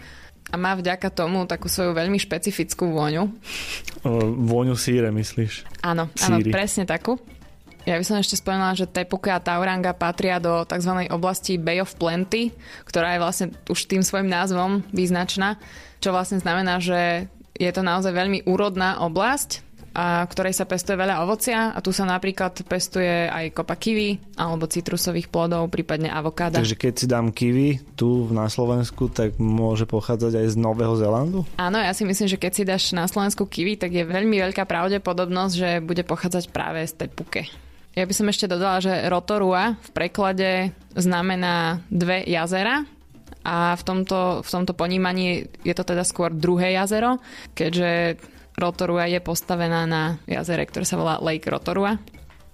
a 0.50 0.54
má 0.58 0.74
vďaka 0.74 1.14
tomu 1.14 1.46
takú 1.46 1.70
svoju 1.70 1.94
veľmi 1.94 2.18
špecifickú 2.18 2.90
vôňu. 2.90 3.30
O, 4.02 4.10
vôňu 4.34 4.74
síre, 4.74 5.14
myslíš? 5.14 5.84
Áno, 5.86 6.10
áno, 6.10 6.36
presne 6.50 6.82
takú. 6.84 7.22
Ja 7.88 7.96
by 7.96 8.04
som 8.04 8.20
ešte 8.20 8.36
spomenula, 8.36 8.76
že 8.76 8.90
Tepuka 8.90 9.40
a 9.40 9.40
Tauranga 9.40 9.96
patria 9.96 10.36
do 10.36 10.68
tzv. 10.68 11.08
oblasti 11.08 11.56
Bay 11.56 11.80
of 11.80 11.96
Plenty, 11.96 12.52
ktorá 12.84 13.16
je 13.16 13.22
vlastne 13.22 13.46
už 13.72 13.88
tým 13.88 14.04
svojim 14.04 14.28
názvom 14.28 14.84
význačná, 14.92 15.56
čo 16.02 16.12
vlastne 16.12 16.42
znamená, 16.42 16.76
že 16.76 17.30
je 17.56 17.70
to 17.72 17.80
naozaj 17.80 18.12
veľmi 18.12 18.44
úrodná 18.44 19.00
oblasť, 19.00 19.64
a 19.90 20.22
ktorej 20.22 20.54
sa 20.54 20.70
pestuje 20.70 20.94
veľa 20.94 21.26
ovocia 21.26 21.74
a 21.74 21.78
tu 21.82 21.90
sa 21.90 22.06
napríklad 22.06 22.62
pestuje 22.62 23.26
aj 23.26 23.50
kopa 23.50 23.74
kiwi 23.74 24.22
alebo 24.38 24.70
citrusových 24.70 25.26
plodov, 25.26 25.66
prípadne 25.66 26.06
avokáda. 26.14 26.62
Takže 26.62 26.78
keď 26.78 26.92
si 26.94 27.06
dám 27.10 27.34
kiwi 27.34 27.82
tu 27.98 28.30
na 28.30 28.46
Slovensku, 28.46 29.10
tak 29.10 29.34
môže 29.42 29.90
pochádzať 29.90 30.32
aj 30.38 30.46
z 30.54 30.56
Nového 30.56 30.94
Zelandu? 30.94 31.42
Áno, 31.58 31.82
ja 31.82 31.90
si 31.90 32.06
myslím, 32.06 32.30
že 32.30 32.38
keď 32.38 32.52
si 32.54 32.62
dáš 32.62 32.84
na 32.94 33.10
Slovensku 33.10 33.50
kiwi, 33.50 33.74
tak 33.74 33.90
je 33.90 34.06
veľmi 34.06 34.38
veľká 34.38 34.62
pravdepodobnosť, 34.62 35.54
že 35.54 35.70
bude 35.82 36.06
pochádzať 36.06 36.54
práve 36.54 36.86
z 36.86 36.94
tej 36.94 37.08
puke. 37.10 37.42
Ja 37.98 38.06
by 38.06 38.14
som 38.14 38.30
ešte 38.30 38.46
dodala, 38.46 38.78
že 38.78 39.10
Rotorua 39.10 39.74
v 39.74 39.90
preklade 39.90 40.70
znamená 40.94 41.82
dve 41.90 42.22
jazera, 42.22 42.86
a 43.40 43.72
v 43.72 43.82
tomto, 43.82 44.44
v 44.44 44.50
tomto 44.52 44.76
ponímaní 44.76 45.48
je 45.64 45.72
to 45.72 45.80
teda 45.80 46.04
skôr 46.04 46.28
druhé 46.28 46.76
jazero, 46.76 47.16
keďže 47.56 48.20
Rotorua 48.60 49.08
je 49.08 49.18
postavená 49.24 49.88
na 49.88 50.20
jazere, 50.28 50.68
ktoré 50.68 50.84
sa 50.84 51.00
volá 51.00 51.16
Lake 51.18 51.48
Rotorua. 51.48 51.96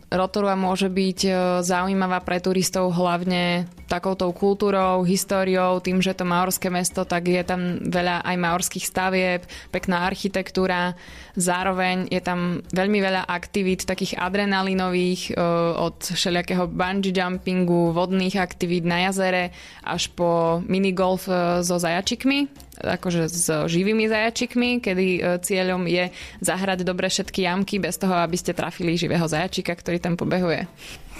Rotorua 0.07 0.55
môže 0.55 0.87
byť 0.87 1.19
e, 1.27 1.31
zaujímavá 1.67 2.23
pre 2.23 2.39
turistov 2.39 2.95
hlavne 2.95 3.67
takouto 3.87 4.31
kultúrou, 4.35 5.07
históriou, 5.07 5.79
tým, 5.79 6.03
že 6.03 6.15
to 6.15 6.27
maorské 6.27 6.69
mesto, 6.71 7.07
tak 7.07 7.31
je 7.31 7.43
tam 7.47 7.79
veľa 7.87 8.27
aj 8.27 8.37
maorských 8.37 8.85
stavieb, 8.85 9.47
pekná 9.71 10.05
architektúra, 10.07 10.99
zároveň 11.39 12.11
je 12.11 12.19
tam 12.19 12.61
veľmi 12.75 12.99
veľa 12.99 13.23
aktivít 13.31 13.87
takých 13.87 14.19
adrenalinových, 14.19 15.33
e, 15.33 15.43
od 15.77 16.03
všelijakého 16.03 16.67
bungee 16.67 17.15
jumpingu, 17.15 17.95
vodných 17.95 18.37
aktivít 18.37 18.83
na 18.83 19.07
jazere, 19.07 19.55
až 19.87 20.11
po 20.11 20.61
minigolf 20.67 21.31
e, 21.31 21.63
so 21.63 21.79
zajačikmi, 21.79 22.51
akože 22.83 23.23
s 23.31 23.47
živými 23.71 24.11
zajačikmi, 24.11 24.83
kedy 24.83 25.07
e, 25.17 25.21
cieľom 25.41 25.87
je 25.87 26.11
zahrať 26.43 26.83
dobre 26.83 27.07
všetky 27.07 27.47
jamky 27.47 27.79
bez 27.79 27.97
toho, 27.97 28.19
aby 28.19 28.35
ste 28.35 28.53
trafili 28.53 28.99
živého 28.99 29.25
zajačika, 29.25 29.73
ktorý 29.79 30.03
tam 30.03 30.19
pobehuje. 30.19 30.67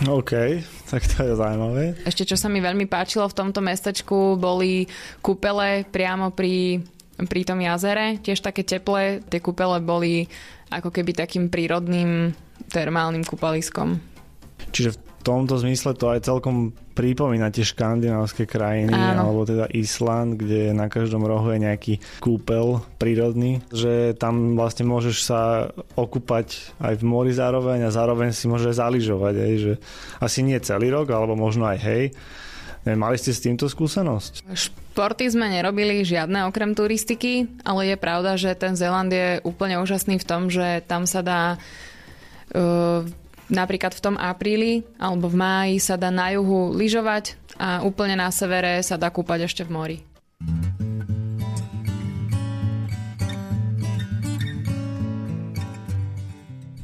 OK, 0.05 0.61
tak 0.93 1.09
to 1.09 1.25
je 1.25 1.33
zaujímavé. 1.41 1.97
Ešte 2.05 2.29
čo 2.29 2.37
sa 2.37 2.53
mi 2.53 2.61
veľmi 2.61 2.85
páčilo 2.85 3.25
v 3.25 3.39
tomto 3.41 3.65
mestečku, 3.65 4.37
boli 4.37 4.85
kúpele 5.25 5.89
priamo 5.89 6.29
pri, 6.37 6.85
pri 7.17 7.41
tom 7.49 7.65
jazere, 7.65 8.21
tiež 8.21 8.45
také 8.45 8.61
teplé. 8.61 9.25
Tie 9.25 9.41
kúpele 9.41 9.81
boli 9.81 10.29
ako 10.69 10.93
keby 10.93 11.17
takým 11.17 11.49
prírodným 11.49 12.37
termálnym 12.69 13.25
kúpaliskom. 13.25 13.97
Čiže 14.69 14.93
v 14.93 15.06
tomto 15.27 15.59
zmysle 15.59 15.99
to 15.99 16.15
aj 16.15 16.23
celkom 16.23 16.71
pripomína 16.95 17.51
tie 17.51 17.67
škandinávské 17.67 18.47
krajiny, 18.47 18.95
Áno. 18.95 19.27
alebo 19.27 19.43
teda 19.43 19.67
Island, 19.75 20.39
kde 20.39 20.71
na 20.71 20.87
každom 20.87 21.27
rohu 21.27 21.51
je 21.51 21.67
nejaký 21.67 21.95
kúpel 22.23 22.81
prírodný, 22.97 23.61
že 23.75 24.15
tam 24.15 24.55
vlastne 24.55 24.87
môžeš 24.87 25.17
sa 25.19 25.69
okúpať 25.99 26.79
aj 26.79 27.03
v 27.03 27.05
mori 27.05 27.35
zároveň 27.35 27.85
a 27.85 27.91
zároveň 27.91 28.31
si 28.31 28.47
môžeš 28.47 28.79
zaližovať, 28.79 29.35
aj, 29.35 29.53
že 29.59 29.73
asi 30.23 30.47
nie 30.47 30.57
celý 30.63 30.95
rok, 30.95 31.11
alebo 31.11 31.35
možno 31.35 31.67
aj 31.67 31.79
hej. 31.83 32.05
Mali 32.87 33.19
ste 33.19 33.35
s 33.35 33.43
týmto 33.43 33.67
skúsenosť? 33.67 34.47
Športy 34.47 35.27
sme 35.27 35.51
nerobili 35.51 36.07
žiadne 36.07 36.47
okrem 36.47 36.71
turistiky, 36.71 37.51
ale 37.67 37.91
je 37.91 37.97
pravda, 37.99 38.39
že 38.39 38.55
ten 38.55 38.79
Zeland 38.79 39.11
je 39.11 39.43
úplne 39.43 39.83
úžasný 39.83 40.23
v 40.23 40.29
tom, 40.29 40.47
že 40.47 40.87
tam 40.87 41.03
sa 41.03 41.19
dá 41.27 41.43
uh, 42.55 43.03
Napríklad 43.47 43.95
v 43.95 44.03
tom 44.03 44.17
apríli 44.19 44.83
alebo 44.99 45.31
v 45.31 45.39
máji 45.39 45.75
sa 45.79 45.95
dá 45.95 46.11
na 46.11 46.35
juhu 46.35 46.75
lyžovať 46.75 47.39
a 47.57 47.87
úplne 47.87 48.19
na 48.19 48.29
severe 48.35 48.83
sa 48.83 48.99
dá 48.99 49.09
kúpať 49.09 49.47
ešte 49.47 49.63
v 49.63 49.71
mori. 49.71 49.99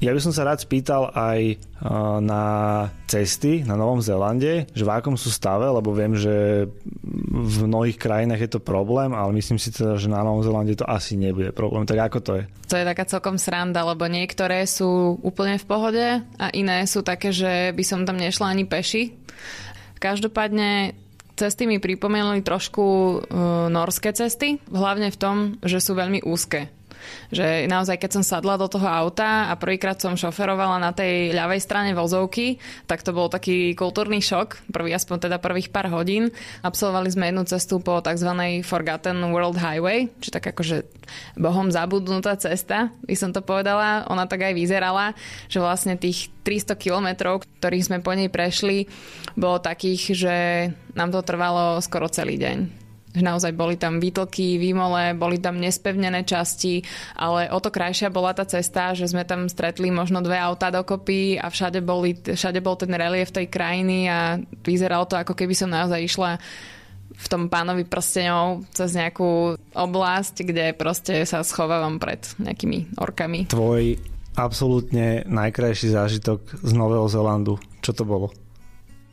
Ja 0.02 0.10
by 0.10 0.18
som 0.18 0.34
sa 0.34 0.42
rád 0.42 0.58
spýtal 0.58 1.14
aj 1.14 1.62
na 2.18 2.44
cesty 3.06 3.62
na 3.62 3.78
Novom 3.78 4.02
Zélande, 4.02 4.66
že 4.74 4.82
v 4.82 4.90
akom 4.90 5.14
sú 5.14 5.30
stave, 5.30 5.62
lebo 5.62 5.94
viem, 5.94 6.18
že 6.18 6.66
v 7.30 7.56
mnohých 7.70 8.02
krajinách 8.02 8.42
je 8.42 8.50
to 8.50 8.58
problém, 8.58 9.14
ale 9.14 9.30
myslím 9.38 9.62
si 9.62 9.70
teda, 9.70 10.02
že 10.02 10.10
na 10.10 10.26
Novom 10.26 10.42
Zélande 10.42 10.74
to 10.74 10.82
asi 10.90 11.14
nebude 11.14 11.54
problém. 11.54 11.86
Tak 11.86 12.10
ako 12.10 12.18
to 12.18 12.32
je? 12.42 12.44
To 12.66 12.74
je 12.82 12.88
taká 12.90 13.06
celkom 13.06 13.38
sranda, 13.38 13.86
lebo 13.86 14.10
niektoré 14.10 14.66
sú 14.66 15.22
úplne 15.22 15.54
v 15.62 15.68
pohode 15.70 16.06
a 16.18 16.46
iné 16.50 16.82
sú 16.90 17.06
také, 17.06 17.30
že 17.30 17.70
by 17.70 17.84
som 17.86 18.02
tam 18.02 18.18
nešla 18.18 18.58
ani 18.58 18.66
peši. 18.66 19.14
Každopádne 20.02 20.98
cesty 21.38 21.70
mi 21.70 21.78
pripomenuli 21.78 22.42
trošku 22.42 22.82
uh, 22.84 23.70
norské 23.70 24.10
cesty, 24.10 24.58
hlavne 24.66 25.14
v 25.14 25.20
tom, 25.20 25.36
že 25.62 25.78
sú 25.78 25.94
veľmi 25.94 26.26
úzke. 26.26 26.68
Že 27.30 27.66
naozaj, 27.68 27.96
keď 28.00 28.10
som 28.20 28.24
sadla 28.24 28.60
do 28.60 28.66
toho 28.68 28.86
auta 28.86 29.48
a 29.48 29.56
prvýkrát 29.56 29.98
som 29.98 30.18
šoferovala 30.18 30.82
na 30.82 30.92
tej 30.92 31.32
ľavej 31.32 31.60
strane 31.62 31.90
vozovky, 31.96 32.60
tak 32.84 33.04
to 33.06 33.14
bol 33.14 33.30
taký 33.30 33.72
kultúrny 33.78 34.20
šok, 34.20 34.72
prvý 34.72 34.92
aspoň 34.92 35.28
teda 35.28 35.36
prvých 35.40 35.70
pár 35.70 35.88
hodín. 35.92 36.34
Absolvovali 36.60 37.08
sme 37.12 37.30
jednu 37.30 37.44
cestu 37.48 37.78
po 37.78 38.00
tzv. 38.02 38.30
Forgotten 38.66 39.18
World 39.30 39.58
Highway, 39.58 40.10
či 40.20 40.28
tak 40.34 40.50
akože 40.50 40.84
bohom 41.38 41.70
zabudnutá 41.70 42.34
cesta, 42.36 42.90
by 43.04 43.14
som 43.14 43.30
to 43.30 43.44
povedala. 43.44 44.08
Ona 44.10 44.26
tak 44.26 44.48
aj 44.48 44.54
vyzerala, 44.56 45.14
že 45.46 45.62
vlastne 45.62 45.94
tých 45.96 46.32
300 46.42 46.74
kilometrov, 46.74 47.46
ktorých 47.62 47.86
sme 47.86 47.98
po 48.02 48.12
nej 48.16 48.26
prešli, 48.26 48.90
bolo 49.38 49.62
takých, 49.62 50.02
že 50.12 50.36
nám 50.98 51.14
to 51.14 51.22
trvalo 51.22 51.78
skoro 51.78 52.10
celý 52.10 52.36
deň 52.36 52.81
že 53.12 53.22
naozaj 53.22 53.52
boli 53.52 53.76
tam 53.76 54.00
výtlky, 54.00 54.56
výmole, 54.56 55.12
boli 55.12 55.36
tam 55.36 55.60
nespevnené 55.60 56.24
časti, 56.24 56.80
ale 57.16 57.52
o 57.52 57.60
to 57.60 57.68
krajšia 57.68 58.08
bola 58.08 58.32
tá 58.32 58.48
cesta, 58.48 58.96
že 58.96 59.08
sme 59.08 59.28
tam 59.28 59.52
stretli 59.52 59.92
možno 59.92 60.24
dve 60.24 60.40
autá 60.40 60.72
dokopy 60.72 61.36
a 61.36 61.52
všade, 61.52 61.84
boli, 61.84 62.16
všade 62.16 62.64
bol 62.64 62.80
ten 62.80 62.92
relief 62.92 63.28
tej 63.28 63.52
krajiny 63.52 64.08
a 64.08 64.40
vyzeralo 64.64 65.04
to 65.04 65.20
ako 65.20 65.36
keby 65.36 65.52
som 65.52 65.68
naozaj 65.68 66.00
išla 66.00 66.40
v 67.12 67.26
tom 67.28 67.52
pánovi 67.52 67.84
prsteňov 67.84 68.72
cez 68.72 68.96
nejakú 68.96 69.60
oblasť, 69.76 70.48
kde 70.48 70.72
proste 70.72 71.28
sa 71.28 71.44
schovávam 71.44 72.00
pred 72.00 72.24
nejakými 72.40 72.96
orkami. 72.96 73.52
Tvoj 73.52 74.00
absolútne 74.32 75.28
najkrajší 75.28 75.92
zážitok 75.92 76.40
z 76.64 76.72
Nového 76.72 77.04
Zelandu, 77.12 77.60
čo 77.84 77.92
to 77.92 78.08
bolo? 78.08 78.32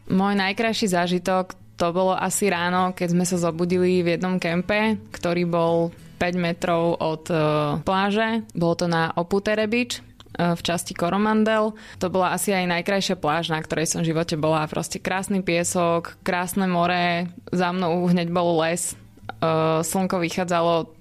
Môj 0.09 0.33
najkrajší 0.39 0.89
zážitok 0.89 1.58
to 1.79 1.95
bolo 1.95 2.11
asi 2.11 2.51
ráno, 2.51 2.91
keď 2.91 3.07
sme 3.15 3.23
sa 3.23 3.39
zobudili 3.39 4.03
v 4.03 4.19
jednom 4.19 4.35
kempe, 4.35 4.99
ktorý 5.15 5.47
bol 5.47 5.95
5 6.19 6.35
metrov 6.35 6.99
od 6.99 7.23
uh, 7.31 7.79
pláže. 7.87 8.43
Bolo 8.51 8.75
to 8.75 8.91
na 8.91 9.15
Oputere 9.15 9.63
Beach 9.71 10.03
uh, 10.03 10.59
v 10.59 10.61
časti 10.61 10.91
Koromandel. 10.91 11.71
To 12.03 12.11
bola 12.11 12.35
asi 12.35 12.51
aj 12.51 12.67
najkrajšia 12.67 13.15
pláž, 13.15 13.55
na 13.55 13.63
ktorej 13.63 13.87
som 13.87 14.03
v 14.03 14.11
živote 14.11 14.35
bola. 14.35 14.67
Proste 14.67 14.99
krásny 14.99 15.39
piesok, 15.39 16.19
krásne 16.19 16.67
more, 16.67 17.31
za 17.55 17.71
mnou 17.71 18.11
hneď 18.11 18.27
bol 18.27 18.59
les, 18.59 18.99
uh, 19.39 19.79
slnko 19.79 20.19
vychádzalo, 20.19 20.91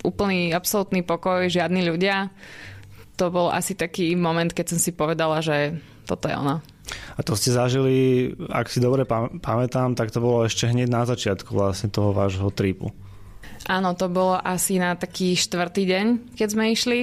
úplný 0.00 0.56
absolútny 0.56 1.04
pokoj, 1.04 1.44
žiadni 1.52 1.84
ľudia. 1.84 2.32
To 3.20 3.28
bol 3.28 3.52
asi 3.52 3.76
taký 3.76 4.16
moment, 4.16 4.48
keď 4.48 4.72
som 4.72 4.80
si 4.80 4.96
povedala, 4.96 5.44
že 5.44 5.76
toto 6.08 6.32
je 6.32 6.34
ono. 6.40 6.64
A 7.16 7.20
to 7.22 7.38
ste 7.38 7.54
zažili, 7.54 8.30
ak 8.50 8.68
si 8.68 8.82
dobre 8.82 9.06
pamätám, 9.38 9.94
tak 9.94 10.10
to 10.10 10.18
bolo 10.18 10.44
ešte 10.44 10.66
hneď 10.66 10.88
na 10.90 11.02
začiatku 11.06 11.54
vlastne 11.54 11.88
toho 11.92 12.10
vášho 12.10 12.50
tripu. 12.50 12.90
Áno, 13.70 13.94
to 13.94 14.10
bolo 14.10 14.34
asi 14.42 14.82
na 14.82 14.98
taký 14.98 15.38
štvrtý 15.38 15.82
deň, 15.86 16.06
keď 16.34 16.48
sme 16.50 16.74
išli. 16.74 17.00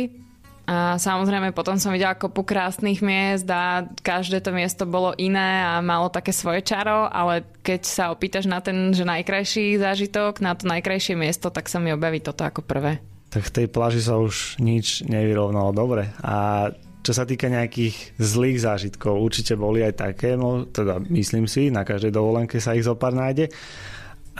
A 0.70 1.02
samozrejme 1.02 1.50
potom 1.50 1.82
som 1.82 1.90
videla 1.90 2.14
kopu 2.14 2.46
krásnych 2.46 3.02
miest 3.02 3.50
a 3.50 3.90
každé 4.06 4.38
to 4.38 4.54
miesto 4.54 4.86
bolo 4.86 5.18
iné 5.18 5.66
a 5.66 5.82
malo 5.82 6.14
také 6.14 6.30
svoje 6.30 6.62
čaro, 6.62 7.10
ale 7.10 7.42
keď 7.66 7.82
sa 7.90 8.14
opýtaš 8.14 8.46
na 8.46 8.62
ten 8.62 8.94
že 8.94 9.02
najkrajší 9.02 9.82
zážitok, 9.82 10.46
na 10.46 10.54
to 10.54 10.70
najkrajšie 10.70 11.18
miesto, 11.18 11.50
tak 11.50 11.66
sa 11.66 11.82
mi 11.82 11.90
objaví 11.90 12.22
toto 12.22 12.46
ako 12.46 12.62
prvé. 12.62 13.02
Tak 13.34 13.50
v 13.50 13.54
tej 13.62 13.68
pláži 13.70 14.02
sa 14.06 14.22
už 14.22 14.62
nič 14.62 15.10
nevyrovnalo 15.10 15.74
dobre. 15.74 16.14
A 16.22 16.70
čo 17.00 17.12
sa 17.16 17.24
týka 17.24 17.48
nejakých 17.48 18.20
zlých 18.20 18.60
zážitkov, 18.60 19.24
určite 19.24 19.56
boli 19.56 19.84
aj 19.84 20.04
také, 20.04 20.36
no 20.36 20.68
teda 20.68 21.00
myslím 21.08 21.48
si, 21.48 21.72
na 21.72 21.88
každej 21.88 22.12
dovolenke 22.12 22.60
sa 22.60 22.76
ich 22.76 22.84
zopár 22.84 23.16
nájde, 23.16 23.48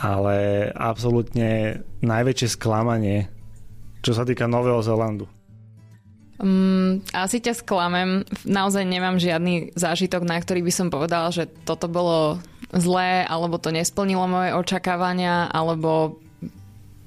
ale 0.00 0.68
absolútne 0.72 1.80
najväčšie 2.04 2.48
sklamanie, 2.56 3.28
čo 4.00 4.12
sa 4.16 4.24
týka 4.24 4.48
Nového 4.48 4.80
Zelandu. 4.80 5.28
Um, 6.40 7.04
asi 7.12 7.36
ťa 7.36 7.52
sklamem. 7.52 8.24
Naozaj 8.48 8.88
nemám 8.88 9.20
žiadny 9.20 9.76
zážitok, 9.76 10.24
na 10.24 10.40
ktorý 10.40 10.64
by 10.64 10.72
som 10.72 10.88
povedala, 10.88 11.28
že 11.28 11.44
toto 11.68 11.84
bolo 11.84 12.40
zlé, 12.72 13.28
alebo 13.28 13.60
to 13.60 13.68
nesplnilo 13.68 14.24
moje 14.24 14.56
očakávania, 14.56 15.52
alebo 15.52 16.16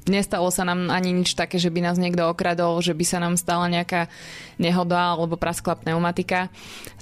Nestalo 0.03 0.51
sa 0.51 0.67
nám 0.67 0.91
ani 0.91 1.15
nič 1.15 1.31
také, 1.31 1.55
že 1.55 1.71
by 1.71 1.79
nás 1.79 1.95
niekto 1.95 2.27
okradol, 2.27 2.83
že 2.83 2.91
by 2.91 3.05
sa 3.07 3.23
nám 3.23 3.39
stala 3.39 3.71
nejaká 3.71 4.11
nehoda 4.59 5.15
alebo 5.15 5.39
praskla 5.39 5.79
pneumatika. 5.79 6.51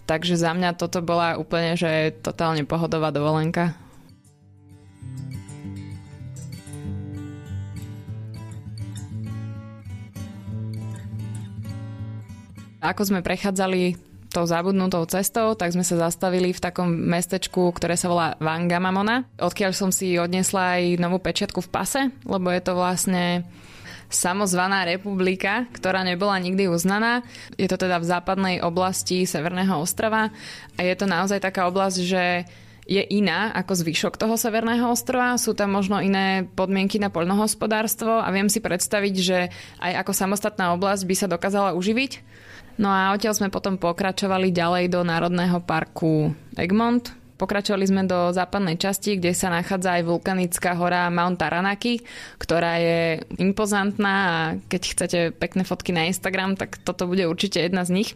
Takže 0.05 0.37
za 0.37 0.53
mňa 0.53 0.77
toto 0.77 1.01
bola 1.01 1.33
úplne, 1.41 1.73
že 1.73 2.13
totálne 2.21 2.61
pohodová 2.61 3.09
dovolenka. 3.09 3.73
Ako 12.81 13.05
sme 13.05 13.21
prechádzali 13.21 14.10
tou 14.31 14.47
zabudnutou 14.47 15.03
cestou, 15.11 15.53
tak 15.59 15.75
sme 15.75 15.83
sa 15.83 16.07
zastavili 16.07 16.55
v 16.55 16.63
takom 16.63 16.87
mestečku, 16.87 17.75
ktoré 17.75 17.99
sa 17.99 18.07
volá 18.07 18.39
Vangamamona, 18.39 19.27
odkiaľ 19.37 19.71
som 19.75 19.91
si 19.91 20.15
odnesla 20.15 20.79
aj 20.79 20.83
novú 20.97 21.19
pečiatku 21.19 21.59
v 21.59 21.71
pase, 21.71 22.01
lebo 22.23 22.47
je 22.49 22.61
to 22.63 22.73
vlastne 22.73 23.43
samozvaná 24.11 24.83
republika, 24.83 25.67
ktorá 25.71 26.03
nebola 26.03 26.35
nikdy 26.39 26.67
uznaná. 26.67 27.23
Je 27.55 27.67
to 27.67 27.79
teda 27.79 27.99
v 27.99 28.09
západnej 28.11 28.55
oblasti 28.59 29.23
Severného 29.23 29.79
ostrova 29.79 30.31
a 30.75 30.79
je 30.83 30.95
to 30.95 31.07
naozaj 31.07 31.39
taká 31.39 31.67
oblasť, 31.71 31.97
že 32.03 32.23
je 32.91 33.03
iná 33.07 33.55
ako 33.55 33.71
zvyšok 33.71 34.19
toho 34.19 34.35
Severného 34.35 34.91
ostrova. 34.91 35.39
Sú 35.39 35.55
tam 35.55 35.71
možno 35.71 36.03
iné 36.03 36.43
podmienky 36.43 36.99
na 36.99 37.07
poľnohospodárstvo 37.07 38.19
a 38.19 38.27
viem 38.35 38.51
si 38.51 38.59
predstaviť, 38.59 39.15
že 39.15 39.47
aj 39.79 40.03
ako 40.03 40.11
samostatná 40.11 40.75
oblasť 40.75 41.03
by 41.07 41.15
sa 41.15 41.31
dokázala 41.31 41.71
uživiť 41.79 42.41
No 42.81 42.89
a 42.89 43.13
odtiaľ 43.13 43.37
sme 43.37 43.53
potom 43.53 43.77
pokračovali 43.77 44.49
ďalej 44.49 44.89
do 44.89 45.05
Národného 45.05 45.61
parku 45.61 46.33
Egmont. 46.57 47.13
Pokračovali 47.37 47.85
sme 47.85 48.09
do 48.09 48.33
západnej 48.33 48.81
časti, 48.81 49.21
kde 49.21 49.37
sa 49.37 49.53
nachádza 49.53 50.01
aj 50.01 50.09
vulkanická 50.09 50.73
hora 50.73 51.05
Mount 51.13 51.37
Taranaki, 51.37 52.01
ktorá 52.41 52.81
je 52.81 53.21
impozantná 53.37 54.13
a 54.13 54.37
keď 54.65 54.81
chcete 54.97 55.19
pekné 55.37 55.61
fotky 55.61 55.93
na 55.93 56.09
Instagram, 56.09 56.57
tak 56.57 56.81
toto 56.81 57.05
bude 57.05 57.29
určite 57.29 57.61
jedna 57.61 57.85
z 57.85 58.01
nich. 58.01 58.09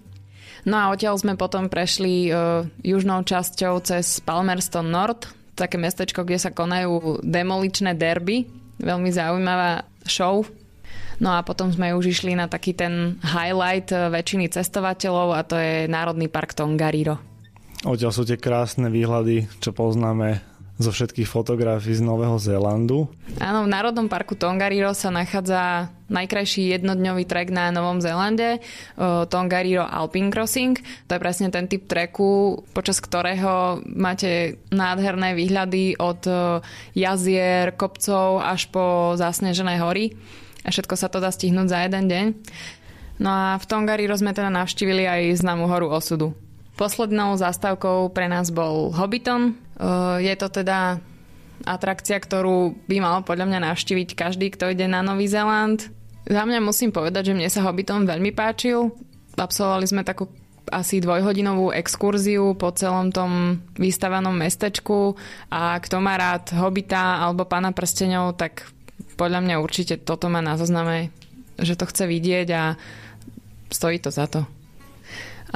No 0.65 0.81
a 0.81 0.89
odtiaľ 0.89 1.21
sme 1.21 1.37
potom 1.37 1.69
prešli 1.69 2.33
uh, 2.33 2.65
južnou 2.81 3.21
časťou 3.21 3.85
cez 3.85 4.17
Palmerston 4.25 4.89
North, 4.89 5.29
také 5.53 5.77
mestečko, 5.77 6.25
kde 6.25 6.41
sa 6.41 6.49
konajú 6.49 7.21
demoličné 7.21 7.93
derby. 7.93 8.49
Veľmi 8.81 9.13
zaujímavá 9.13 9.85
show, 10.09 10.41
No 11.19 11.35
a 11.35 11.43
potom 11.45 11.71
sme 11.71 11.95
už 11.95 12.11
išli 12.11 12.35
na 12.35 12.51
taký 12.51 12.75
ten 12.75 13.19
highlight 13.23 13.91
eh, 13.91 14.11
väčšiny 14.11 14.51
cestovateľov 14.51 15.29
a 15.35 15.41
to 15.47 15.55
je 15.55 15.87
Národný 15.87 16.27
park 16.27 16.55
Tongariro. 16.55 17.19
Odtiaľ 17.85 18.11
sú 18.11 18.25
tie 18.25 18.41
krásne 18.41 18.89
výhľady, 18.89 19.45
čo 19.61 19.69
poznáme 19.69 20.41
zo 20.75 20.91
všetkých 20.91 21.29
fotografií 21.29 21.95
z 21.95 22.03
Nového 22.03 22.35
Zélandu. 22.35 23.07
Áno, 23.39 23.63
v 23.63 23.71
Národnom 23.71 24.11
parku 24.11 24.35
Tongariro 24.35 24.91
sa 24.91 25.07
nachádza 25.07 25.87
najkrajší 26.11 26.75
jednodňový 26.75 27.23
trek 27.23 27.47
na 27.47 27.71
Novom 27.71 28.03
Zélande, 28.03 28.59
eh, 28.59 29.23
Tongariro 29.31 29.87
Alpine 29.87 30.35
Crossing. 30.35 30.75
To 31.07 31.11
je 31.15 31.23
presne 31.23 31.47
ten 31.47 31.71
typ 31.71 31.87
treku, 31.87 32.59
počas 32.75 32.99
ktorého 32.99 33.79
máte 33.87 34.59
nádherné 34.75 35.31
výhľady 35.31 35.95
od 35.95 36.21
eh, 36.27 36.37
jazier, 36.91 37.71
kopcov 37.79 38.43
až 38.43 38.67
po 38.67 39.15
zasnežené 39.15 39.79
hory 39.79 40.11
a 40.65 40.67
všetko 40.73 40.97
sa 40.97 41.07
to 41.13 41.21
dá 41.21 41.29
stihnúť 41.29 41.67
za 41.69 41.79
jeden 41.85 42.09
deň. 42.09 42.25
No 43.21 43.29
a 43.29 43.45
v 43.61 43.65
Tongariro 43.69 44.17
sme 44.17 44.33
teda 44.33 44.49
navštívili 44.49 45.05
aj 45.05 45.45
známu 45.45 45.69
horu 45.69 45.93
osudu. 45.93 46.33
Poslednou 46.75 47.37
zástavkou 47.39 48.11
pre 48.11 48.27
nás 48.27 48.51
bol 48.51 48.91
Hobbiton. 48.91 49.55
Je 50.19 50.35
to 50.35 50.51
teda 50.51 50.99
atrakcia, 51.63 52.19
ktorú 52.19 52.75
by 52.83 52.97
mal 52.99 53.23
podľa 53.23 53.47
mňa 53.47 53.59
navštíviť 53.71 54.19
každý, 54.19 54.51
kto 54.51 54.75
ide 54.75 54.91
na 54.91 54.99
Nový 54.99 55.31
Zéland. 55.31 55.87
Za 56.27 56.43
mňa 56.43 56.59
musím 56.59 56.91
povedať, 56.91 57.31
že 57.31 57.35
mne 57.37 57.47
sa 57.47 57.63
Hobbiton 57.63 58.03
veľmi 58.03 58.35
páčil. 58.35 58.91
Absolvovali 59.39 59.87
sme 59.87 60.03
takú 60.03 60.27
asi 60.67 60.97
dvojhodinovú 60.99 61.71
exkurziu 61.71 62.57
po 62.57 62.73
celom 62.73 63.13
tom 63.13 63.61
vystavanom 63.77 64.33
mestečku 64.33 65.13
a 65.53 65.77
kto 65.77 66.01
má 66.01 66.17
rád 66.17 66.51
Hobita 66.57 67.21
alebo 67.23 67.45
Pána 67.45 67.69
prsteňov, 67.71 68.33
tak 68.35 68.65
podľa 69.15 69.39
mňa 69.41 69.55
určite 69.63 69.95
toto 69.99 70.27
má 70.27 70.43
na 70.43 70.59
zozname, 70.59 71.09
že 71.59 71.79
to 71.79 71.87
chce 71.87 72.03
vidieť 72.07 72.47
a 72.51 72.63
stojí 73.71 73.99
to 73.99 74.11
za 74.11 74.27
to. 74.27 74.43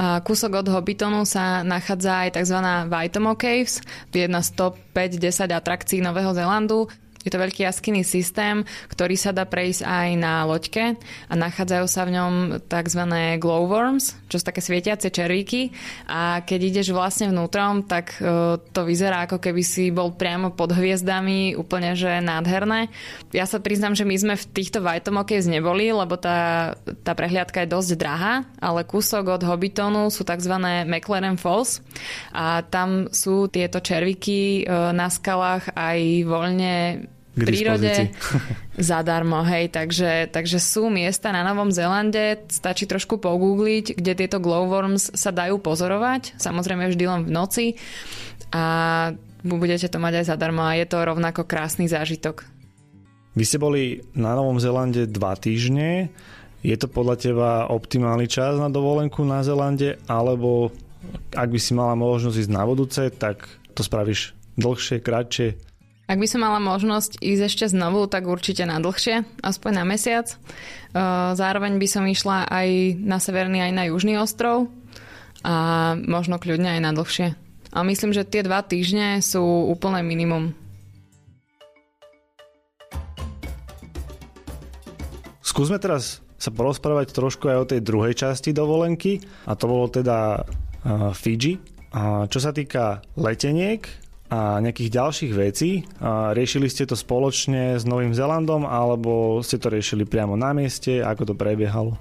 A 0.00 0.24
kúsok 0.24 0.64
od 0.64 0.72
Hobbitonu 0.72 1.28
sa 1.28 1.60
nachádza 1.60 2.24
aj 2.24 2.40
tzv. 2.40 2.58
Waitomo 2.88 3.36
Caves, 3.36 3.84
jedna 4.08 4.40
z 4.40 4.56
top 4.56 4.80
5-10 4.96 5.52
atrakcií 5.52 6.00
Nového 6.00 6.32
Zélandu. 6.32 6.88
Je 7.20 7.28
to 7.28 7.36
veľký 7.36 7.68
jaskinný 7.68 8.00
systém, 8.00 8.64
ktorý 8.88 9.12
sa 9.12 9.36
dá 9.36 9.44
prejsť 9.44 9.84
aj 9.84 10.08
na 10.16 10.48
loďke 10.48 10.96
a 11.28 11.34
nachádzajú 11.36 11.84
sa 11.84 12.08
v 12.08 12.16
ňom 12.16 12.32
tzv. 12.64 13.02
glowworms, 13.36 14.16
čo 14.32 14.40
sú 14.40 14.44
také 14.48 14.64
svietiace 14.64 15.12
červíky 15.12 15.68
a 16.08 16.40
keď 16.40 16.60
ideš 16.72 16.96
vlastne 16.96 17.28
vnútrom, 17.28 17.84
tak 17.84 18.16
e, 18.24 18.56
to 18.56 18.80
vyzerá 18.88 19.28
ako 19.28 19.36
keby 19.36 19.60
si 19.60 19.92
bol 19.92 20.16
priamo 20.16 20.56
pod 20.56 20.72
hviezdami, 20.72 21.60
úplne 21.60 21.92
že 21.92 22.24
nádherné. 22.24 22.88
Ja 23.36 23.44
sa 23.44 23.60
priznám, 23.60 23.92
že 23.92 24.08
my 24.08 24.16
sme 24.16 24.34
v 24.40 24.48
týchto 24.56 24.80
Vajtomokejs 24.80 25.44
neboli, 25.44 25.92
lebo 25.92 26.16
tá, 26.16 26.72
tá 27.04 27.12
prehliadka 27.12 27.68
je 27.68 27.72
dosť 27.76 28.00
drahá, 28.00 28.48
ale 28.64 28.88
kúsok 28.88 29.36
od 29.36 29.44
Hobbitonu 29.44 30.08
sú 30.08 30.24
tzv. 30.24 30.56
McLaren 30.88 31.36
Falls 31.36 31.84
a 32.32 32.64
tam 32.64 33.12
sú 33.12 33.44
tieto 33.52 33.84
červíky 33.84 34.64
e, 34.64 34.72
na 34.96 35.12
skalách 35.12 35.68
aj 35.76 36.00
voľne 36.24 37.09
v 37.36 37.46
prírode 37.46 38.10
zadarmo, 38.90 39.46
hej, 39.46 39.70
takže, 39.70 40.28
takže 40.34 40.58
sú 40.58 40.90
miesta 40.90 41.30
na 41.30 41.46
Novom 41.46 41.70
Zélande, 41.70 42.42
stačí 42.50 42.90
trošku 42.90 43.22
pogoogliť, 43.22 43.94
kde 43.94 44.12
tieto 44.18 44.42
glowworms 44.42 45.14
sa 45.14 45.30
dajú 45.30 45.62
pozorovať, 45.62 46.34
samozrejme 46.42 46.90
vždy 46.90 47.04
len 47.06 47.22
v 47.26 47.30
noci 47.30 47.66
a 48.50 48.64
budete 49.46 49.86
to 49.86 50.02
mať 50.02 50.22
aj 50.22 50.24
zadarmo 50.34 50.66
a 50.66 50.74
je 50.74 50.86
to 50.90 50.98
rovnako 51.00 51.46
krásny 51.46 51.86
zážitok. 51.86 52.44
Vy 53.38 53.44
ste 53.46 53.62
boli 53.62 54.02
na 54.18 54.34
Novom 54.34 54.58
Zélande 54.58 55.06
dva 55.06 55.38
týždne, 55.38 56.10
je 56.60 56.76
to 56.76 56.92
podľa 56.92 57.16
teba 57.16 57.50
optimálny 57.70 58.28
čas 58.28 58.58
na 58.60 58.68
dovolenku 58.68 59.24
na 59.24 59.40
Zélande, 59.40 59.96
alebo 60.10 60.74
ak 61.32 61.48
by 61.48 61.58
si 61.62 61.72
mala 61.72 61.96
možnosť 61.96 62.36
ísť 62.36 62.52
na 62.52 62.62
vodúce, 62.68 63.08
tak 63.16 63.48
to 63.72 63.80
spravíš 63.80 64.36
dlhšie, 64.60 65.00
kratšie? 65.00 65.69
Ak 66.10 66.18
by 66.18 66.26
som 66.26 66.42
mala 66.42 66.58
možnosť 66.58 67.22
ísť 67.22 67.42
ešte 67.46 67.64
znovu, 67.70 68.10
tak 68.10 68.26
určite 68.26 68.66
na 68.66 68.82
dlhšie, 68.82 69.22
aspoň 69.46 69.70
na 69.78 69.84
mesiac. 69.86 70.26
Zároveň 71.38 71.78
by 71.78 71.86
som 71.86 72.02
išla 72.02 72.50
aj 72.50 72.98
na 72.98 73.22
severný, 73.22 73.62
aj 73.62 73.72
na 73.78 73.86
južný 73.86 74.18
ostrov 74.18 74.66
a 75.46 75.94
možno 75.94 76.42
kľudne 76.42 76.66
aj 76.66 76.80
na 76.82 76.90
dlhšie. 76.90 77.38
A 77.70 77.86
myslím, 77.86 78.10
že 78.10 78.26
tie 78.26 78.42
dva 78.42 78.66
týždne 78.66 79.22
sú 79.22 79.70
úplné 79.70 80.02
minimum. 80.02 80.50
Skúsme 85.46 85.78
teraz 85.78 86.18
sa 86.42 86.50
porozprávať 86.50 87.14
trošku 87.14 87.46
aj 87.46 87.58
o 87.62 87.68
tej 87.70 87.86
druhej 87.86 88.18
časti 88.18 88.50
dovolenky 88.50 89.22
a 89.46 89.54
to 89.54 89.70
bolo 89.70 89.86
teda 89.86 90.42
Fiji. 91.14 91.62
A 91.94 92.26
čo 92.26 92.42
sa 92.42 92.50
týka 92.50 92.98
leteniek, 93.14 94.09
a 94.30 94.62
nejakých 94.62 94.94
ďalších 94.94 95.32
vecí. 95.34 95.82
A 95.98 96.30
riešili 96.30 96.70
ste 96.70 96.86
to 96.86 96.94
spoločne 96.94 97.76
s 97.76 97.82
Novým 97.82 98.14
Zelandom 98.14 98.62
alebo 98.62 99.42
ste 99.42 99.58
to 99.58 99.68
riešili 99.68 100.06
priamo 100.06 100.38
na 100.38 100.54
mieste? 100.54 101.02
Ako 101.02 101.26
to 101.26 101.34
prebiehalo? 101.34 101.98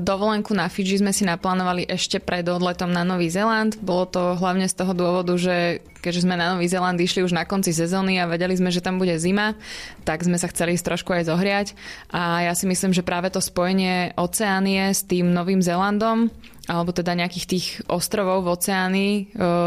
Dovolenku 0.00 0.56
na 0.56 0.64
Fidži 0.72 0.96
sme 0.96 1.12
si 1.12 1.28
naplánovali 1.28 1.84
ešte 1.84 2.24
pred 2.24 2.40
odletom 2.48 2.88
na 2.88 3.04
Nový 3.04 3.28
Zeland. 3.28 3.76
Bolo 3.84 4.08
to 4.08 4.32
hlavne 4.32 4.64
z 4.64 4.72
toho 4.72 4.96
dôvodu, 4.96 5.36
že 5.36 5.84
keďže 6.00 6.24
sme 6.24 6.40
na 6.40 6.56
Nový 6.56 6.72
Zeland 6.72 6.96
išli 6.96 7.20
už 7.20 7.36
na 7.36 7.44
konci 7.44 7.76
sezóny 7.76 8.16
a 8.16 8.24
vedeli 8.24 8.56
sme, 8.56 8.72
že 8.72 8.80
tam 8.80 8.96
bude 8.96 9.12
zima, 9.20 9.60
tak 10.08 10.24
sme 10.24 10.40
sa 10.40 10.48
chceli 10.48 10.72
trošku 10.80 11.12
aj 11.12 11.28
zohriať. 11.28 11.76
A 12.08 12.48
ja 12.48 12.56
si 12.56 12.64
myslím, 12.64 12.96
že 12.96 13.04
práve 13.04 13.28
to 13.28 13.44
spojenie 13.44 14.16
Oceánie 14.16 14.88
s 14.88 15.04
tým 15.04 15.36
Novým 15.36 15.60
Zelandom, 15.60 16.32
alebo 16.64 16.96
teda 16.96 17.12
nejakých 17.12 17.44
tých 17.44 17.66
ostrovov 17.92 18.48
v 18.48 18.56
Oceánii 18.56 19.12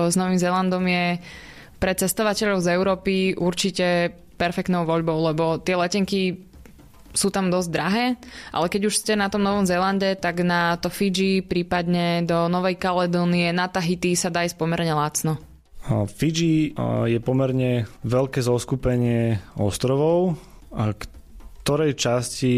s 0.09 0.15
Novým 0.17 0.41
Zelandom 0.41 0.81
je 0.81 1.21
pre 1.81 1.97
cestovateľov 1.97 2.61
z 2.61 2.67
Európy 2.77 3.13
určite 3.33 4.13
perfektnou 4.37 4.85
voľbou, 4.85 5.33
lebo 5.33 5.57
tie 5.57 5.73
letenky 5.73 6.45
sú 7.11 7.33
tam 7.33 7.51
dosť 7.51 7.69
drahé, 7.73 8.05
ale 8.55 8.71
keď 8.71 8.87
už 8.87 8.95
ste 9.01 9.19
na 9.19 9.27
tom 9.27 9.43
Novom 9.43 9.67
Zélande, 9.67 10.15
tak 10.15 10.45
na 10.45 10.79
to 10.79 10.87
Fiji, 10.87 11.43
prípadne 11.43 12.23
do 12.23 12.47
Novej 12.47 12.79
Kaledónie, 12.79 13.51
na 13.51 13.67
Tahiti 13.67 14.15
sa 14.15 14.31
dá 14.31 14.47
ísť 14.47 14.55
pomerne 14.55 14.95
lacno. 14.95 15.35
Fiji 15.89 16.77
je 17.09 17.19
pomerne 17.19 17.89
veľké 18.05 18.39
zoskupenie 18.45 19.41
ostrovov. 19.57 20.37
A 20.71 20.95
ktorej 21.65 21.99
časti 21.99 22.55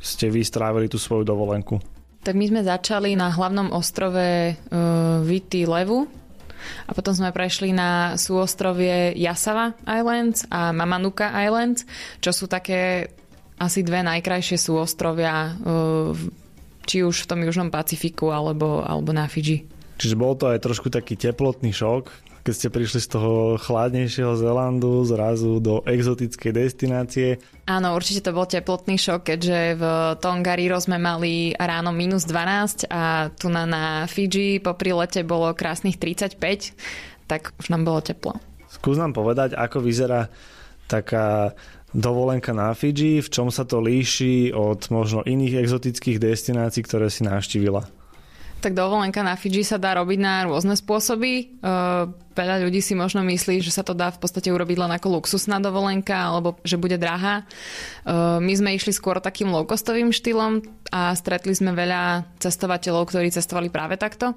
ste 0.00 0.26
vy 0.32 0.40
strávili 0.40 0.88
tú 0.88 0.96
svoju 0.96 1.26
dovolenku? 1.26 1.76
Tak 2.24 2.32
my 2.32 2.46
sme 2.48 2.62
začali 2.64 3.12
na 3.12 3.28
hlavnom 3.28 3.70
ostrove 3.76 4.56
uh, 4.56 5.20
Viti 5.20 5.68
Levu, 5.68 6.08
a 6.86 6.90
potom 6.92 7.12
sme 7.14 7.30
prešli 7.32 7.72
na 7.72 8.16
súostrovie 8.20 9.14
Jasava 9.16 9.76
Islands 9.84 10.44
a 10.50 10.72
Mamanuka 10.72 11.30
Islands, 11.32 11.84
čo 12.20 12.30
sú 12.34 12.50
také 12.50 13.10
asi 13.56 13.80
dve 13.80 14.04
najkrajšie 14.04 14.60
súostrovia 14.60 15.56
uh, 15.56 16.12
či 16.86 17.02
už 17.02 17.26
v 17.26 17.28
tom 17.28 17.40
Južnom 17.42 17.68
Pacifiku 17.72 18.30
alebo, 18.30 18.84
alebo 18.84 19.10
na 19.10 19.26
Fidži. 19.26 19.66
Čiže 19.96 20.14
bol 20.14 20.36
to 20.36 20.52
aj 20.52 20.62
trošku 20.62 20.92
taký 20.92 21.16
teplotný 21.16 21.72
šok, 21.72 22.12
keď 22.46 22.54
ste 22.54 22.68
prišli 22.70 23.00
z 23.02 23.08
toho 23.10 23.58
chladnejšieho 23.58 24.38
Zelandu 24.38 25.02
zrazu 25.02 25.58
do 25.58 25.82
exotickej 25.82 26.52
destinácie. 26.54 27.28
Áno, 27.66 27.98
určite 27.98 28.22
to 28.22 28.30
bol 28.30 28.46
teplotný 28.46 28.94
šok, 28.94 29.26
keďže 29.26 29.74
v 29.74 29.84
Tongariro 30.22 30.78
sme 30.78 31.02
mali 31.02 31.50
ráno 31.58 31.90
minus 31.90 32.22
12 32.22 32.86
a 32.86 33.26
tu 33.34 33.50
na, 33.50 33.66
na 33.66 33.84
Fiji 34.06 34.62
po 34.62 34.78
prilete 34.78 35.26
bolo 35.26 35.50
krásnych 35.50 35.98
35, 35.98 36.38
tak 37.26 37.50
už 37.58 37.66
nám 37.74 37.82
bolo 37.82 37.98
teplo. 38.06 38.38
Skús 38.70 39.02
nám 39.02 39.18
povedať, 39.18 39.58
ako 39.58 39.82
vyzerá 39.82 40.30
taká 40.86 41.58
dovolenka 41.90 42.54
na 42.54 42.70
Fiji, 42.70 43.18
v 43.18 43.28
čom 43.34 43.50
sa 43.50 43.66
to 43.66 43.82
líši 43.82 44.54
od 44.54 44.86
možno 44.94 45.26
iných 45.26 45.66
exotických 45.66 46.22
destinácií, 46.22 46.86
ktoré 46.86 47.10
si 47.10 47.26
navštívila? 47.26 47.82
Tak 48.60 48.72
dovolenka 48.72 49.20
na 49.20 49.36
Fidži 49.36 49.62
sa 49.62 49.76
dá 49.76 49.94
robiť 49.96 50.18
na 50.18 50.48
rôzne 50.48 50.74
spôsoby. 50.74 51.60
Uh, 51.60 52.08
veľa 52.32 52.66
ľudí 52.66 52.80
si 52.80 52.96
možno 52.96 53.20
myslí, 53.24 53.60
že 53.60 53.72
sa 53.72 53.84
to 53.84 53.92
dá 53.92 54.08
v 54.10 54.18
podstate 54.20 54.48
urobiť 54.48 54.76
len 54.80 54.92
ako 54.96 55.20
luxusná 55.20 55.60
dovolenka 55.60 56.16
alebo 56.16 56.56
že 56.64 56.80
bude 56.80 56.96
drahá. 56.96 57.44
Uh, 58.02 58.40
my 58.40 58.52
sme 58.56 58.76
išli 58.76 58.96
skôr 58.96 59.20
takým 59.20 59.52
low-costovým 59.52 60.10
štýlom 60.10 60.64
a 60.88 61.12
stretli 61.14 61.52
sme 61.52 61.76
veľa 61.76 62.36
cestovateľov, 62.40 63.12
ktorí 63.12 63.28
cestovali 63.32 63.68
práve 63.68 64.00
takto. 64.00 64.34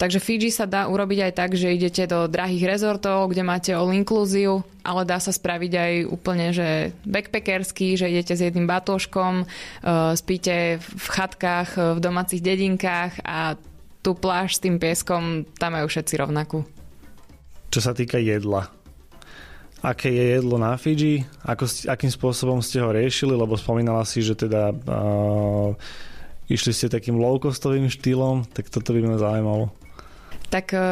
Takže 0.00 0.16
Fiji 0.16 0.48
sa 0.48 0.64
dá 0.64 0.88
urobiť 0.88 1.28
aj 1.28 1.32
tak, 1.36 1.50
že 1.52 1.76
idete 1.76 2.08
do 2.08 2.24
drahých 2.24 2.64
rezortov, 2.64 3.28
kde 3.28 3.44
máte 3.44 3.76
all 3.76 3.92
inclusive, 3.92 4.64
ale 4.80 5.04
dá 5.04 5.20
sa 5.20 5.28
spraviť 5.28 5.72
aj 5.76 5.92
úplne, 6.08 6.56
že 6.56 6.96
backpackersky, 7.04 8.00
že 8.00 8.08
idete 8.08 8.32
s 8.32 8.40
jedným 8.40 8.64
batôžkom, 8.64 9.44
uh, 9.44 10.16
spíte 10.16 10.80
v 10.80 11.06
chatkách, 11.12 11.76
v 11.76 12.00
domácich 12.00 12.40
dedinkách 12.40 13.20
a 13.28 13.60
tú 14.00 14.16
pláž 14.16 14.56
s 14.56 14.64
tým 14.64 14.80
pieskom, 14.80 15.44
tam 15.60 15.76
majú 15.76 15.84
všetci 15.92 16.14
rovnakú. 16.16 16.64
Čo 17.68 17.84
sa 17.84 17.92
týka 17.92 18.16
jedla, 18.16 18.72
aké 19.84 20.08
je 20.08 20.40
jedlo 20.40 20.56
na 20.56 20.80
Fiji, 20.80 21.28
ako, 21.44 21.68
akým 21.92 22.08
spôsobom 22.08 22.64
ste 22.64 22.80
ho 22.80 22.88
riešili, 22.88 23.36
lebo 23.36 23.52
spomínala 23.52 24.08
si, 24.08 24.24
že 24.24 24.32
teda 24.32 24.72
uh, 24.72 25.76
išli 26.48 26.72
ste 26.72 26.88
takým 26.88 27.20
low-costovým 27.20 27.92
štýlom, 27.92 28.48
tak 28.48 28.72
toto 28.72 28.96
by 28.96 29.04
ma 29.04 29.20
zaujímalo. 29.20 29.76
Tak 30.50 30.74
eh, 30.74 30.82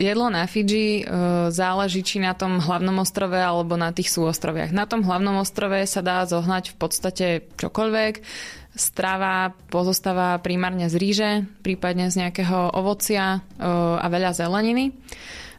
jedlo 0.00 0.32
na 0.32 0.48
Fidži 0.48 1.04
eh, 1.04 1.06
záleží 1.52 2.00
či 2.00 2.18
na 2.18 2.32
tom 2.32 2.58
hlavnom 2.58 3.04
ostrove 3.04 3.36
alebo 3.36 3.76
na 3.76 3.92
tých 3.92 4.08
súostroviach. 4.10 4.72
Na 4.72 4.88
tom 4.88 5.04
hlavnom 5.04 5.38
ostrove 5.38 5.84
sa 5.84 6.00
dá 6.00 6.24
zohnať 6.24 6.74
v 6.74 6.76
podstate 6.80 7.26
čokoľvek. 7.60 8.24
Strava 8.70 9.52
pozostáva 9.68 10.38
primárne 10.38 10.86
z 10.88 10.96
ríže, 10.96 11.30
prípadne 11.60 12.08
z 12.08 12.26
nejakého 12.26 12.72
ovocia 12.72 13.38
eh, 13.38 13.64
a 14.00 14.06
veľa 14.08 14.32
zeleniny. 14.32 14.96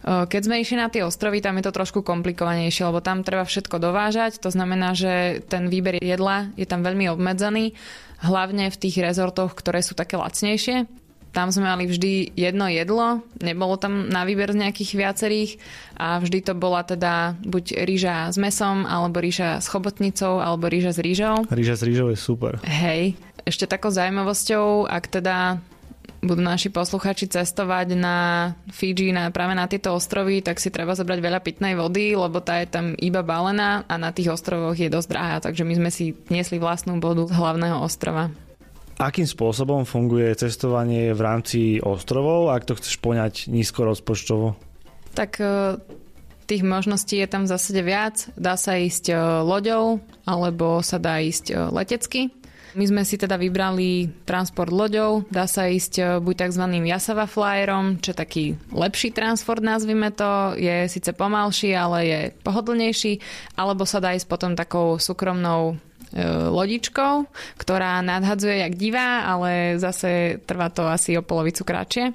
Keď 0.01 0.41
sme 0.41 0.57
išli 0.57 0.81
na 0.81 0.89
tie 0.89 1.05
ostrovy, 1.05 1.45
tam 1.45 1.61
je 1.61 1.69
to 1.69 1.77
trošku 1.77 2.01
komplikovanejšie, 2.01 2.89
lebo 2.89 3.05
tam 3.05 3.21
treba 3.21 3.45
všetko 3.45 3.77
dovážať, 3.77 4.41
to 4.41 4.49
znamená, 4.49 4.97
že 4.97 5.45
ten 5.45 5.69
výber 5.69 6.01
jedla 6.01 6.49
je 6.57 6.65
tam 6.65 6.81
veľmi 6.81 7.05
obmedzený, 7.13 7.77
hlavne 8.25 8.73
v 8.73 8.79
tých 8.81 8.97
rezortoch, 8.97 9.53
ktoré 9.53 9.85
sú 9.85 9.93
také 9.93 10.17
lacnejšie. 10.17 10.89
Tam 11.31 11.47
sme 11.47 11.63
mali 11.63 11.87
vždy 11.87 12.35
jedno 12.35 12.67
jedlo, 12.67 13.23
nebolo 13.39 13.79
tam 13.79 14.11
na 14.11 14.27
výber 14.27 14.51
z 14.51 14.67
nejakých 14.67 14.91
viacerých 14.99 15.51
a 15.95 16.19
vždy 16.19 16.43
to 16.43 16.53
bola 16.59 16.83
teda 16.83 17.39
buď 17.47 17.87
rýža 17.87 18.27
s 18.27 18.35
mesom, 18.35 18.83
alebo 18.83 19.23
rýža 19.23 19.63
s 19.63 19.71
chobotnicou, 19.71 20.43
alebo 20.43 20.67
rýža 20.67 20.91
s 20.91 20.99
rýžou. 20.99 21.47
Rýža 21.47 21.79
s 21.79 21.83
rýžou 21.87 22.11
je 22.11 22.19
super. 22.19 22.59
Hej. 22.67 23.15
Ešte 23.47 23.63
takou 23.63 23.89
zaujímavosťou, 23.95 24.91
ak 24.91 25.07
teda 25.07 25.63
budú 26.21 26.43
naši 26.45 26.69
posluchači 26.69 27.25
cestovať 27.25 27.97
na 27.97 28.17
Fiji, 28.69 29.09
na, 29.09 29.33
práve 29.33 29.57
na 29.57 29.65
tieto 29.65 29.97
ostrovy, 29.97 30.45
tak 30.45 30.61
si 30.61 30.69
treba 30.69 30.93
zobrať 30.93 31.17
veľa 31.17 31.39
pitnej 31.41 31.73
vody, 31.73 32.13
lebo 32.13 32.37
tá 32.43 32.61
je 32.61 32.69
tam 32.69 32.93
iba 33.01 33.25
balená 33.25 33.87
a 33.89 33.97
na 33.97 34.13
tých 34.13 34.29
ostrovoch 34.29 34.77
je 34.77 34.91
dosť 34.91 35.09
drahá, 35.09 35.35
takže 35.41 35.65
my 35.65 35.73
sme 35.81 35.89
si 35.89 36.13
niesli 36.29 36.61
vlastnú 36.61 37.01
vodu 37.01 37.25
z 37.25 37.33
hlavného 37.33 37.81
ostrova. 37.81 38.29
Akým 38.99 39.25
spôsobom 39.25 39.87
funguje 39.87 40.33
cestovanie 40.35 41.15
v 41.15 41.21
rámci 41.21 41.59
ostrovov, 41.79 42.51
ak 42.51 42.67
to 42.67 42.77
chceš 42.77 42.99
poňať 42.99 43.47
nízko 43.47 43.87
rozpočtovo? 43.87 44.57
Tak 45.11 45.39
e, 45.39 45.77
tých 46.47 46.63
možností 46.63 47.19
je 47.19 47.27
tam 47.27 47.43
v 47.43 47.51
zásade 47.51 47.81
viac. 47.83 48.27
Dá 48.39 48.55
sa 48.55 48.79
ísť 48.79 49.11
e, 49.11 49.15
loďou, 49.43 49.99
alebo 50.23 50.79
sa 50.83 51.01
dá 51.01 51.19
ísť 51.19 51.45
e, 51.51 51.55
letecky. 51.71 52.21
My 52.71 52.87
sme 52.87 53.03
si 53.03 53.19
teda 53.19 53.35
vybrali 53.35 54.07
transport 54.23 54.71
loďou, 54.71 55.27
dá 55.27 55.43
sa 55.43 55.67
ísť 55.67 56.23
buď 56.23 56.47
tzv. 56.47 56.63
Jasava 56.87 57.27
flyerom, 57.27 57.99
čo 57.99 58.15
je 58.15 58.21
taký 58.23 58.45
lepší 58.71 59.11
transport, 59.11 59.59
nazvime 59.59 60.07
to, 60.15 60.55
je 60.55 60.87
síce 60.87 61.11
pomalší, 61.11 61.75
ale 61.75 61.97
je 62.07 62.19
pohodlnejší, 62.47 63.19
alebo 63.59 63.83
sa 63.83 63.99
dá 63.99 64.15
ísť 64.15 64.23
potom 64.23 64.55
takou 64.55 64.95
súkromnou 64.95 65.83
lodičkou, 66.51 67.23
ktorá 67.55 68.03
nadhadzuje 68.03 68.67
jak 68.67 68.75
divá, 68.75 69.23
ale 69.23 69.79
zase 69.79 70.43
trvá 70.43 70.67
to 70.67 70.83
asi 70.83 71.15
o 71.15 71.23
polovicu 71.23 71.63
kratšie 71.63 72.11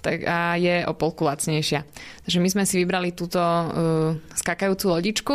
tak 0.00 0.24
a 0.24 0.54
je 0.54 0.86
o 0.86 0.94
polku 0.94 1.26
lacnejšia. 1.26 1.82
Takže 2.24 2.38
my 2.38 2.48
sme 2.48 2.64
si 2.64 2.78
vybrali 2.78 3.10
túto 3.12 3.42
uh, 3.42 4.14
skakajúcu 4.34 4.86
lodičku. 4.94 5.34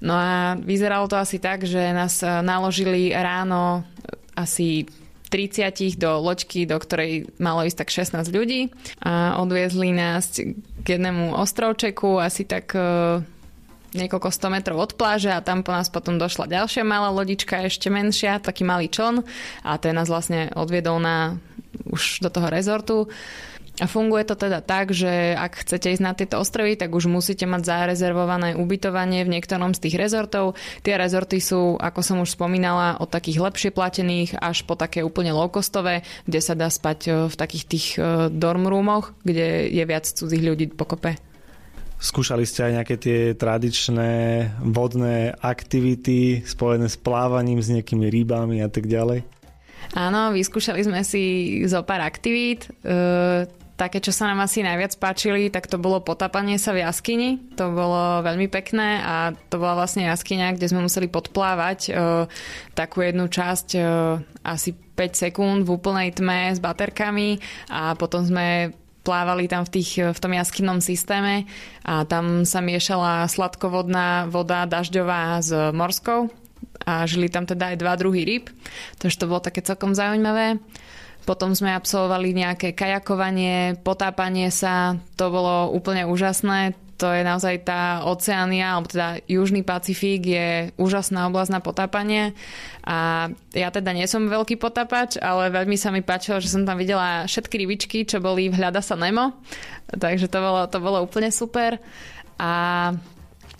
No 0.00 0.14
a 0.14 0.54
vyzeralo 0.54 1.10
to 1.10 1.18
asi 1.18 1.42
tak, 1.42 1.66
že 1.66 1.92
nás 1.92 2.22
uh, 2.22 2.40
naložili 2.40 3.10
ráno 3.10 3.82
asi 4.38 4.86
30 5.28 6.00
do 6.00 6.24
loďky, 6.24 6.64
do 6.64 6.78
ktorej 6.80 7.28
malo 7.36 7.66
ísť 7.66 7.84
tak 7.84 7.90
16 7.92 8.32
ľudí 8.32 8.72
a 9.04 9.36
odviezli 9.36 9.92
nás 9.92 10.40
k 10.80 10.86
jednému 10.86 11.36
ostrovčeku 11.36 12.16
asi 12.16 12.48
tak 12.48 12.72
uh, 12.72 13.20
niekoľko 13.96 14.28
100 14.28 14.54
metrov 14.54 14.76
od 14.80 14.92
pláže 14.96 15.32
a 15.32 15.44
tam 15.44 15.64
po 15.64 15.72
nás 15.72 15.88
potom 15.88 16.20
došla 16.20 16.50
ďalšia 16.50 16.84
malá 16.84 17.08
lodička, 17.08 17.64
ešte 17.64 17.88
menšia, 17.88 18.42
taký 18.42 18.64
malý 18.64 18.92
čln 18.92 19.24
a 19.64 19.70
ten 19.80 19.96
nás 19.96 20.10
vlastne 20.10 20.52
odviedol 20.52 21.00
na 21.00 21.40
už 21.88 22.20
do 22.24 22.28
toho 22.28 22.48
rezortu. 22.52 23.08
A 23.78 23.86
funguje 23.86 24.26
to 24.26 24.34
teda 24.34 24.58
tak, 24.58 24.90
že 24.90 25.38
ak 25.38 25.62
chcete 25.62 25.94
ísť 25.94 26.02
na 26.02 26.10
tieto 26.10 26.42
ostrovy, 26.42 26.74
tak 26.74 26.90
už 26.90 27.06
musíte 27.06 27.46
mať 27.46 27.62
zarezervované 27.62 28.58
ubytovanie 28.58 29.22
v 29.22 29.38
niektorom 29.38 29.70
z 29.70 29.86
tých 29.86 29.94
rezortov. 29.94 30.58
Tie 30.82 30.98
rezorty 30.98 31.38
sú, 31.38 31.78
ako 31.78 32.00
som 32.02 32.18
už 32.18 32.34
spomínala, 32.34 32.98
od 32.98 33.06
takých 33.06 33.38
lepšie 33.38 33.70
platených 33.70 34.34
až 34.42 34.66
po 34.66 34.74
také 34.74 35.06
úplne 35.06 35.30
low-costové, 35.30 36.02
kde 36.26 36.40
sa 36.42 36.58
dá 36.58 36.66
spať 36.74 36.98
e, 37.06 37.10
v 37.30 37.34
takých 37.38 37.64
tých 37.70 37.86
e, 37.94 38.26
dorm 38.34 38.66
kde 39.22 39.70
je 39.70 39.84
viac 39.86 40.10
cudzích 40.10 40.42
ľudí 40.42 40.74
pokope. 40.74 41.27
Skúšali 41.98 42.46
ste 42.46 42.62
aj 42.62 42.72
nejaké 42.78 42.94
tie 42.94 43.18
tradičné 43.34 44.10
vodné 44.62 45.34
aktivity 45.34 46.46
spojené 46.46 46.86
s 46.86 46.94
plávaním, 46.94 47.58
s 47.58 47.74
nejakými 47.74 48.06
rybami 48.06 48.62
a 48.62 48.70
tak 48.70 48.86
ďalej? 48.86 49.26
Áno, 49.98 50.30
vyskúšali 50.30 50.86
sme 50.86 51.02
si 51.02 51.58
zo 51.66 51.82
pár 51.82 52.06
aktivít. 52.06 52.70
E, 52.86 53.50
také, 53.74 53.98
čo 53.98 54.14
sa 54.14 54.30
nám 54.30 54.46
asi 54.46 54.62
najviac 54.62 54.94
páčili, 54.94 55.50
tak 55.50 55.66
to 55.66 55.74
bolo 55.74 55.98
potapanie 55.98 56.54
sa 56.54 56.70
v 56.70 56.86
jaskyni. 56.86 57.42
To 57.58 57.74
bolo 57.74 58.22
veľmi 58.22 58.46
pekné 58.46 59.02
a 59.02 59.34
to 59.50 59.58
bola 59.58 59.82
vlastne 59.82 60.06
jaskyňa, 60.06 60.54
kde 60.54 60.70
sme 60.70 60.86
museli 60.86 61.10
podplávať 61.10 61.78
e, 61.88 61.90
takú 62.78 63.02
jednu 63.02 63.26
časť 63.26 63.68
e, 63.74 63.80
asi 64.46 64.70
5 64.74 65.24
sekúnd 65.30 65.66
v 65.66 65.74
úplnej 65.74 66.14
tme 66.14 66.54
s 66.54 66.62
baterkami 66.62 67.42
a 67.70 67.98
potom 67.98 68.22
sme 68.22 68.74
plávali 69.02 69.48
tam 69.48 69.64
v, 69.64 69.80
tých, 69.80 70.12
v 70.12 70.18
tom 70.18 70.32
jaskinnom 70.34 70.80
systéme 70.84 71.48
a 71.86 72.04
tam 72.04 72.44
sa 72.44 72.60
miešala 72.60 73.28
sladkovodná 73.30 74.28
voda 74.28 74.68
dažďová 74.68 75.40
s 75.40 75.50
morskou 75.72 76.28
a 76.84 77.04
žili 77.04 77.28
tam 77.28 77.44
teda 77.44 77.74
aj 77.74 77.76
dva 77.80 77.94
druhy 77.96 78.22
ryb, 78.24 78.44
takže 78.98 79.18
to 79.20 79.28
bolo 79.30 79.42
také 79.42 79.60
celkom 79.64 79.92
zaujímavé. 79.92 80.60
Potom 81.28 81.52
sme 81.52 81.76
absolvovali 81.76 82.32
nejaké 82.32 82.72
kajakovanie, 82.72 83.76
potápanie 83.84 84.48
sa, 84.48 84.96
to 85.20 85.28
bolo 85.28 85.68
úplne 85.76 86.08
úžasné. 86.08 86.72
To 86.98 87.14
je 87.14 87.22
naozaj 87.22 87.62
tá 87.62 88.02
Oceánia, 88.02 88.74
alebo 88.74 88.90
teda 88.90 89.22
Južný 89.30 89.62
Pacifík 89.62 90.22
je 90.26 90.48
úžasná 90.74 91.30
oblasť 91.30 91.54
na 91.54 91.60
potápanie. 91.62 92.34
A 92.82 93.30
ja 93.54 93.70
teda 93.70 93.94
nie 93.94 94.10
som 94.10 94.26
veľký 94.26 94.58
potápač, 94.58 95.14
ale 95.22 95.54
veľmi 95.54 95.78
sa 95.78 95.94
mi 95.94 96.02
páčilo, 96.02 96.42
že 96.42 96.50
som 96.50 96.66
tam 96.66 96.74
videla 96.74 97.22
všetky 97.30 97.54
rybičky, 97.54 97.98
čo 98.02 98.18
boli 98.18 98.50
v 98.50 98.58
Hľada 98.58 98.82
sa 98.82 98.98
Nemo. 98.98 99.38
Takže 99.94 100.26
to 100.26 100.42
bolo, 100.42 100.66
to 100.66 100.78
bolo 100.82 100.98
úplne 101.06 101.30
super. 101.30 101.78
A 102.34 102.50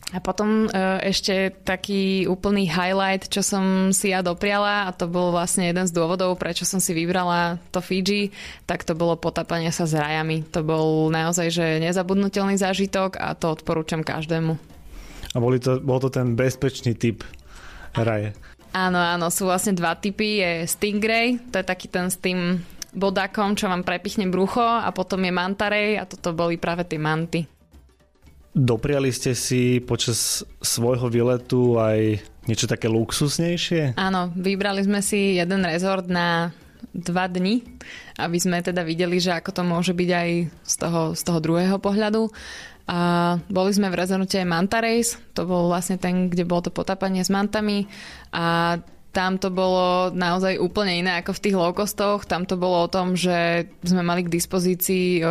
a 0.08 0.24
potom 0.24 0.64
e, 0.64 0.68
ešte 1.04 1.52
taký 1.68 2.24
úplný 2.24 2.64
highlight, 2.64 3.28
čo 3.28 3.44
som 3.44 3.92
si 3.92 4.08
ja 4.08 4.24
dopriala 4.24 4.88
a 4.88 4.96
to 4.96 5.04
bol 5.04 5.36
vlastne 5.36 5.68
jeden 5.68 5.84
z 5.84 5.92
dôvodov, 5.92 6.40
prečo 6.40 6.64
som 6.64 6.80
si 6.80 6.96
vybrala 6.96 7.60
to 7.68 7.84
Fiji, 7.84 8.32
tak 8.64 8.88
to 8.88 8.96
bolo 8.96 9.20
potapanie 9.20 9.68
sa 9.68 9.84
s 9.84 9.92
rajami. 9.92 10.48
To 10.56 10.64
bol 10.64 11.12
naozaj 11.12 11.52
že 11.52 11.66
nezabudnutelný 11.84 12.56
zážitok 12.56 13.20
a 13.20 13.36
to 13.36 13.52
odporúčam 13.52 14.00
každému. 14.00 14.56
A 15.34 15.36
boli 15.36 15.60
to, 15.60 15.76
bol 15.84 16.00
to 16.00 16.08
ten 16.08 16.32
bezpečný 16.32 16.96
typ 16.96 17.20
raje? 17.92 18.32
Áno, 18.72 18.96
áno, 18.96 19.28
sú 19.28 19.44
vlastne 19.44 19.76
dva 19.76 19.92
typy. 19.92 20.40
Je 20.40 20.52
Stingray, 20.64 21.36
to 21.52 21.60
je 21.60 21.66
taký 21.68 21.88
ten 21.92 22.08
s 22.08 22.16
tým 22.16 22.64
bodakom, 22.96 23.52
čo 23.52 23.68
vám 23.68 23.84
prepichne 23.84 24.24
brucho 24.32 24.64
a 24.64 24.88
potom 24.88 25.20
je 25.20 25.32
Mantarej 25.32 26.00
a 26.00 26.08
toto 26.08 26.32
boli 26.32 26.56
práve 26.56 26.88
tie 26.88 26.96
manty. 26.96 27.57
Dopriali 28.58 29.14
ste 29.14 29.38
si 29.38 29.78
počas 29.78 30.42
svojho 30.58 31.06
výletu 31.06 31.78
aj 31.78 32.18
niečo 32.50 32.66
také 32.66 32.90
luxusnejšie? 32.90 33.94
Áno, 33.94 34.34
vybrali 34.34 34.82
sme 34.82 34.98
si 34.98 35.38
jeden 35.38 35.62
rezort 35.62 36.10
na 36.10 36.50
dva 36.90 37.30
dni, 37.30 37.62
aby 38.18 38.34
sme 38.34 38.58
teda 38.58 38.82
videli, 38.82 39.22
že 39.22 39.30
ako 39.30 39.50
to 39.54 39.62
môže 39.62 39.94
byť 39.94 40.10
aj 40.10 40.30
z 40.50 40.74
toho, 40.74 41.02
z 41.14 41.22
toho 41.22 41.38
druhého 41.38 41.78
pohľadu. 41.78 42.34
A 42.90 42.98
boli 43.46 43.70
sme 43.70 43.94
v 43.94 43.98
rezorte 44.00 44.42
Manta 44.42 44.82
Race, 44.82 45.20
to 45.38 45.46
bol 45.46 45.70
vlastne 45.70 46.00
ten, 46.00 46.26
kde 46.26 46.42
bolo 46.42 46.66
to 46.66 46.74
potápanie 46.74 47.22
s 47.22 47.30
mantami 47.30 47.86
a 48.34 48.74
tam 49.18 49.34
to 49.34 49.50
bolo 49.50 50.14
naozaj 50.14 50.62
úplne 50.62 51.02
iné 51.02 51.18
ako 51.18 51.34
v 51.34 51.42
tých 51.42 51.58
low-costoch. 51.58 52.22
Tam 52.22 52.46
to 52.46 52.54
bolo 52.54 52.86
o 52.86 52.92
tom, 52.92 53.18
že 53.18 53.66
sme 53.82 54.06
mali 54.06 54.22
k 54.22 54.30
dispozícii 54.30 55.18
e, 55.18 55.22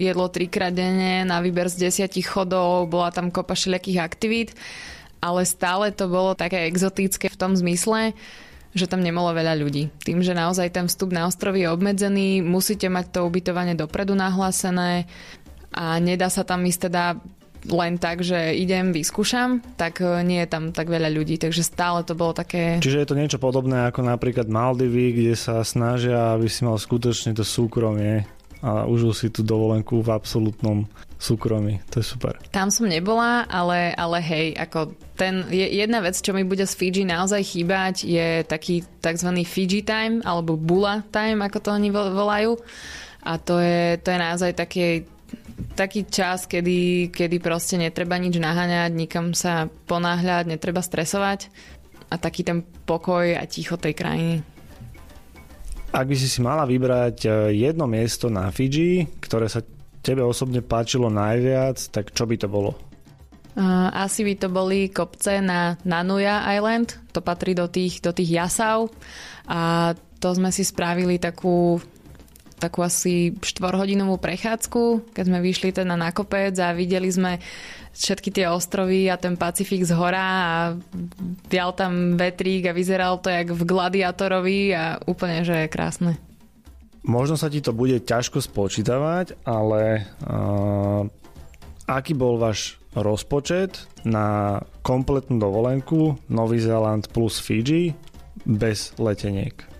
jedlo 0.00 0.32
trikrát 0.32 0.72
denne 0.72 1.28
na 1.28 1.44
výber 1.44 1.68
z 1.68 1.84
desiatich 1.84 2.24
chodov, 2.24 2.88
bola 2.88 3.12
tam 3.12 3.28
kopa 3.28 3.52
všelijakých 3.52 4.00
aktivít, 4.00 4.50
ale 5.20 5.44
stále 5.44 5.92
to 5.92 6.08
bolo 6.08 6.32
také 6.32 6.64
exotické 6.64 7.28
v 7.28 7.36
tom 7.36 7.52
zmysle, 7.52 8.16
že 8.72 8.88
tam 8.88 9.04
nemalo 9.04 9.36
veľa 9.36 9.60
ľudí. 9.60 9.92
Tým, 10.00 10.24
že 10.24 10.32
naozaj 10.32 10.72
ten 10.72 10.88
vstup 10.88 11.12
na 11.12 11.28
ostrovy 11.28 11.68
je 11.68 11.72
obmedzený, 11.76 12.40
musíte 12.40 12.88
mať 12.88 13.12
to 13.12 13.28
ubytovanie 13.28 13.76
dopredu 13.76 14.16
nahlásené 14.16 15.04
a 15.68 16.00
nedá 16.00 16.32
sa 16.32 16.48
tam 16.48 16.64
ísť 16.64 16.88
teda 16.88 17.20
len 17.68 17.96
tak, 17.96 18.20
že 18.20 18.52
idem, 18.56 18.92
vyskúšam, 18.92 19.64
tak 19.80 20.04
e, 20.04 20.20
nie 20.24 20.44
je 20.44 20.48
tam 20.48 20.70
tak 20.70 20.92
veľa 20.92 21.08
ľudí, 21.08 21.40
takže 21.40 21.64
stále 21.64 22.04
to 22.04 22.12
bolo 22.12 22.36
také... 22.36 22.80
Čiže 22.80 23.00
je 23.04 23.08
to 23.08 23.18
niečo 23.18 23.38
podobné 23.40 23.88
ako 23.88 24.04
napríklad 24.04 24.48
Maldivy, 24.48 25.16
kde 25.16 25.34
sa 25.36 25.64
snažia, 25.64 26.36
aby 26.36 26.48
si 26.48 26.64
mal 26.64 26.76
skutočne 26.76 27.32
to 27.32 27.44
súkromie 27.46 28.28
a 28.64 28.88
užil 28.88 29.12
si 29.12 29.28
tú 29.28 29.44
dovolenku 29.44 30.00
v 30.00 30.08
absolútnom 30.08 30.88
súkromí. 31.20 31.84
To 31.92 32.00
je 32.00 32.06
super. 32.16 32.40
Tam 32.48 32.72
som 32.72 32.88
nebola, 32.88 33.44
ale, 33.44 33.92
ale 33.92 34.24
hej, 34.24 34.46
ako 34.56 34.96
ten, 35.20 35.44
jedna 35.52 36.00
vec, 36.00 36.16
čo 36.16 36.32
mi 36.32 36.48
bude 36.48 36.64
z 36.64 36.72
Fiji 36.72 37.04
naozaj 37.04 37.44
chýbať, 37.44 38.08
je 38.08 38.40
taký 38.48 38.80
tzv. 39.04 39.30
Fiji 39.44 39.84
time, 39.84 40.24
alebo 40.24 40.56
Bula 40.56 41.04
time, 41.12 41.44
ako 41.44 41.58
to 41.60 41.68
oni 41.76 41.92
volajú. 41.92 42.56
A 43.24 43.36
to 43.40 43.60
je, 43.60 44.00
to 44.00 44.08
je 44.12 44.18
naozaj 44.20 44.52
také 44.56 45.08
taký 45.74 46.06
čas, 46.06 46.46
kedy, 46.46 47.10
kedy 47.10 47.36
proste 47.42 47.76
netreba 47.76 48.16
nič 48.16 48.38
naháňať, 48.38 48.94
nikam 48.94 49.34
sa 49.34 49.66
ponáhľať, 49.90 50.48
netreba 50.48 50.80
stresovať 50.80 51.50
a 52.08 52.14
taký 52.16 52.46
ten 52.46 52.62
pokoj 52.62 53.34
a 53.34 53.42
ticho 53.44 53.74
tej 53.74 53.92
krajiny. 53.92 54.36
Ak 55.94 56.06
by 56.10 56.14
si 56.18 56.26
si 56.26 56.42
mala 56.42 56.66
vybrať 56.66 57.16
e, 57.22 57.28
jedno 57.54 57.86
miesto 57.86 58.26
na 58.26 58.50
Fiji, 58.50 59.06
ktoré 59.22 59.46
sa 59.46 59.62
tebe 60.02 60.26
osobne 60.26 60.58
páčilo 60.62 61.06
najviac, 61.06 61.78
tak 61.94 62.10
čo 62.10 62.26
by 62.26 62.36
to 62.38 62.48
bolo? 62.50 62.72
asi 63.94 64.26
by 64.26 64.34
to 64.34 64.48
boli 64.50 64.90
kopce 64.90 65.38
na 65.38 65.78
Nanuya 65.86 66.42
Island, 66.58 66.98
to 67.14 67.22
patrí 67.22 67.54
do 67.54 67.70
tých, 67.70 68.02
do 68.02 68.10
tých 68.10 68.34
jasav 68.34 68.90
a 69.46 69.94
to 70.18 70.28
sme 70.34 70.50
si 70.50 70.66
spravili 70.66 71.22
takú 71.22 71.78
takú 72.64 72.80
asi 72.80 73.36
štvorhodinovú 73.36 74.16
prechádzku, 74.16 75.12
keď 75.12 75.24
sme 75.28 75.44
vyšli 75.44 75.76
teda 75.76 75.92
na 75.92 76.08
kopec 76.16 76.56
a 76.56 76.72
videli 76.72 77.12
sme 77.12 77.36
všetky 77.92 78.32
tie 78.32 78.48
ostrovy 78.48 79.12
a 79.12 79.20
ten 79.20 79.36
Pacifik 79.36 79.84
z 79.84 79.92
hora 79.92 80.24
a 80.24 80.52
vial 81.52 81.76
tam 81.76 82.16
vetrík 82.16 82.72
a 82.72 82.76
vyzeral 82.76 83.20
to 83.20 83.28
jak 83.28 83.52
v 83.52 83.62
Gladiátorovi 83.62 84.72
a 84.72 84.98
úplne, 85.04 85.44
že 85.44 85.64
je 85.64 85.72
krásne. 85.72 86.12
Možno 87.04 87.36
sa 87.36 87.52
ti 87.52 87.60
to 87.60 87.76
bude 87.76 88.00
ťažko 88.00 88.40
spočítavať, 88.40 89.44
ale 89.44 90.08
uh, 90.24 91.04
aký 91.84 92.16
bol 92.16 92.40
váš 92.40 92.80
rozpočet 92.96 93.84
na 94.08 94.58
kompletnú 94.80 95.36
dovolenku 95.36 96.16
Nový 96.32 96.64
Zéland 96.64 97.04
plus 97.12 97.36
Fiji 97.44 97.92
bez 98.48 98.96
leteniek? 98.96 99.73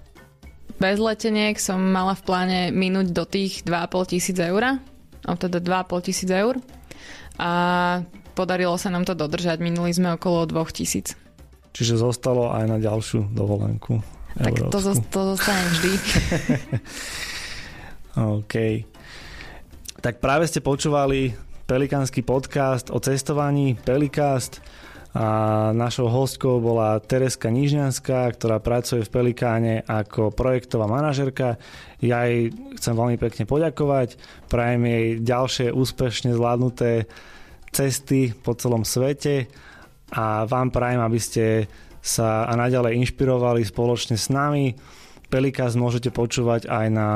Bez 0.85 1.01
leteniek 1.01 1.57
som 1.57 1.81
mala 1.81 2.13
v 2.13 2.23
pláne 2.29 2.61
minúť 2.69 3.09
do 3.17 3.25
tých 3.25 3.65
2,5 3.65 4.13
tisíc 4.13 4.37
eur, 4.37 4.77
teda 5.25 5.57
2,5 5.57 6.07
tisíc 6.13 6.29
eur. 6.29 6.61
A 7.41 7.51
podarilo 8.37 8.77
sa 8.77 8.93
nám 8.93 9.09
to 9.09 9.17
dodržať, 9.17 9.65
minuli 9.65 9.97
sme 9.97 10.13
okolo 10.13 10.45
2 10.45 10.61
tisíc. 10.77 11.17
Čiže 11.73 12.05
zostalo 12.05 12.53
aj 12.53 12.69
na 12.69 12.77
ďalšiu 12.77 13.33
dovolenku. 13.33 14.05
Tak 14.37 14.69
to, 14.69 14.77
to 15.09 15.21
zostane 15.33 15.65
vždy. 15.73 15.93
OK. 18.45 18.55
Tak 20.05 20.21
práve 20.21 20.45
ste 20.53 20.61
počúvali 20.61 21.33
pelikánsky 21.65 22.21
podcast 22.21 22.93
o 22.93 23.01
cestovaní 23.01 23.73
Pelikast 23.73 24.61
a 25.15 25.27
našou 25.71 26.11
hostkou 26.11 26.59
bola 26.59 26.99
Tereska 26.99 27.47
Nižňanská, 27.47 28.35
ktorá 28.35 28.59
pracuje 28.59 29.07
v 29.07 29.13
Pelikáne 29.15 29.87
ako 29.87 30.35
projektová 30.35 30.91
manažerka. 30.91 31.63
Ja 32.03 32.27
jej 32.27 32.51
chcem 32.75 32.99
veľmi 32.99 33.15
pekne 33.23 33.47
poďakovať, 33.47 34.19
prajem 34.51 34.83
jej 34.91 35.07
ďalšie 35.23 35.67
úspešne 35.71 36.35
zvládnuté 36.35 37.07
cesty 37.71 38.35
po 38.35 38.59
celom 38.59 38.83
svete 38.83 39.47
a 40.11 40.51
vám 40.51 40.75
prajem, 40.75 40.99
aby 41.07 41.21
ste 41.23 41.71
sa 42.03 42.51
a 42.51 42.53
naďalej 42.59 42.99
inšpirovali 43.07 43.63
spoločne 43.63 44.19
s 44.19 44.35
nami. 44.35 44.75
Pelikast 45.31 45.79
môžete 45.79 46.11
počúvať 46.11 46.67
aj 46.67 46.87
na 46.91 47.09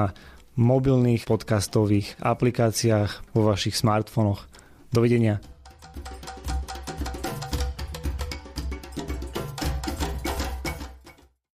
mobilných 0.54 1.26
podcastových 1.26 2.14
aplikáciách 2.22 3.34
vo 3.34 3.42
vašich 3.42 3.74
smartfónoch. 3.74 4.46
Dovidenia. 4.94 5.57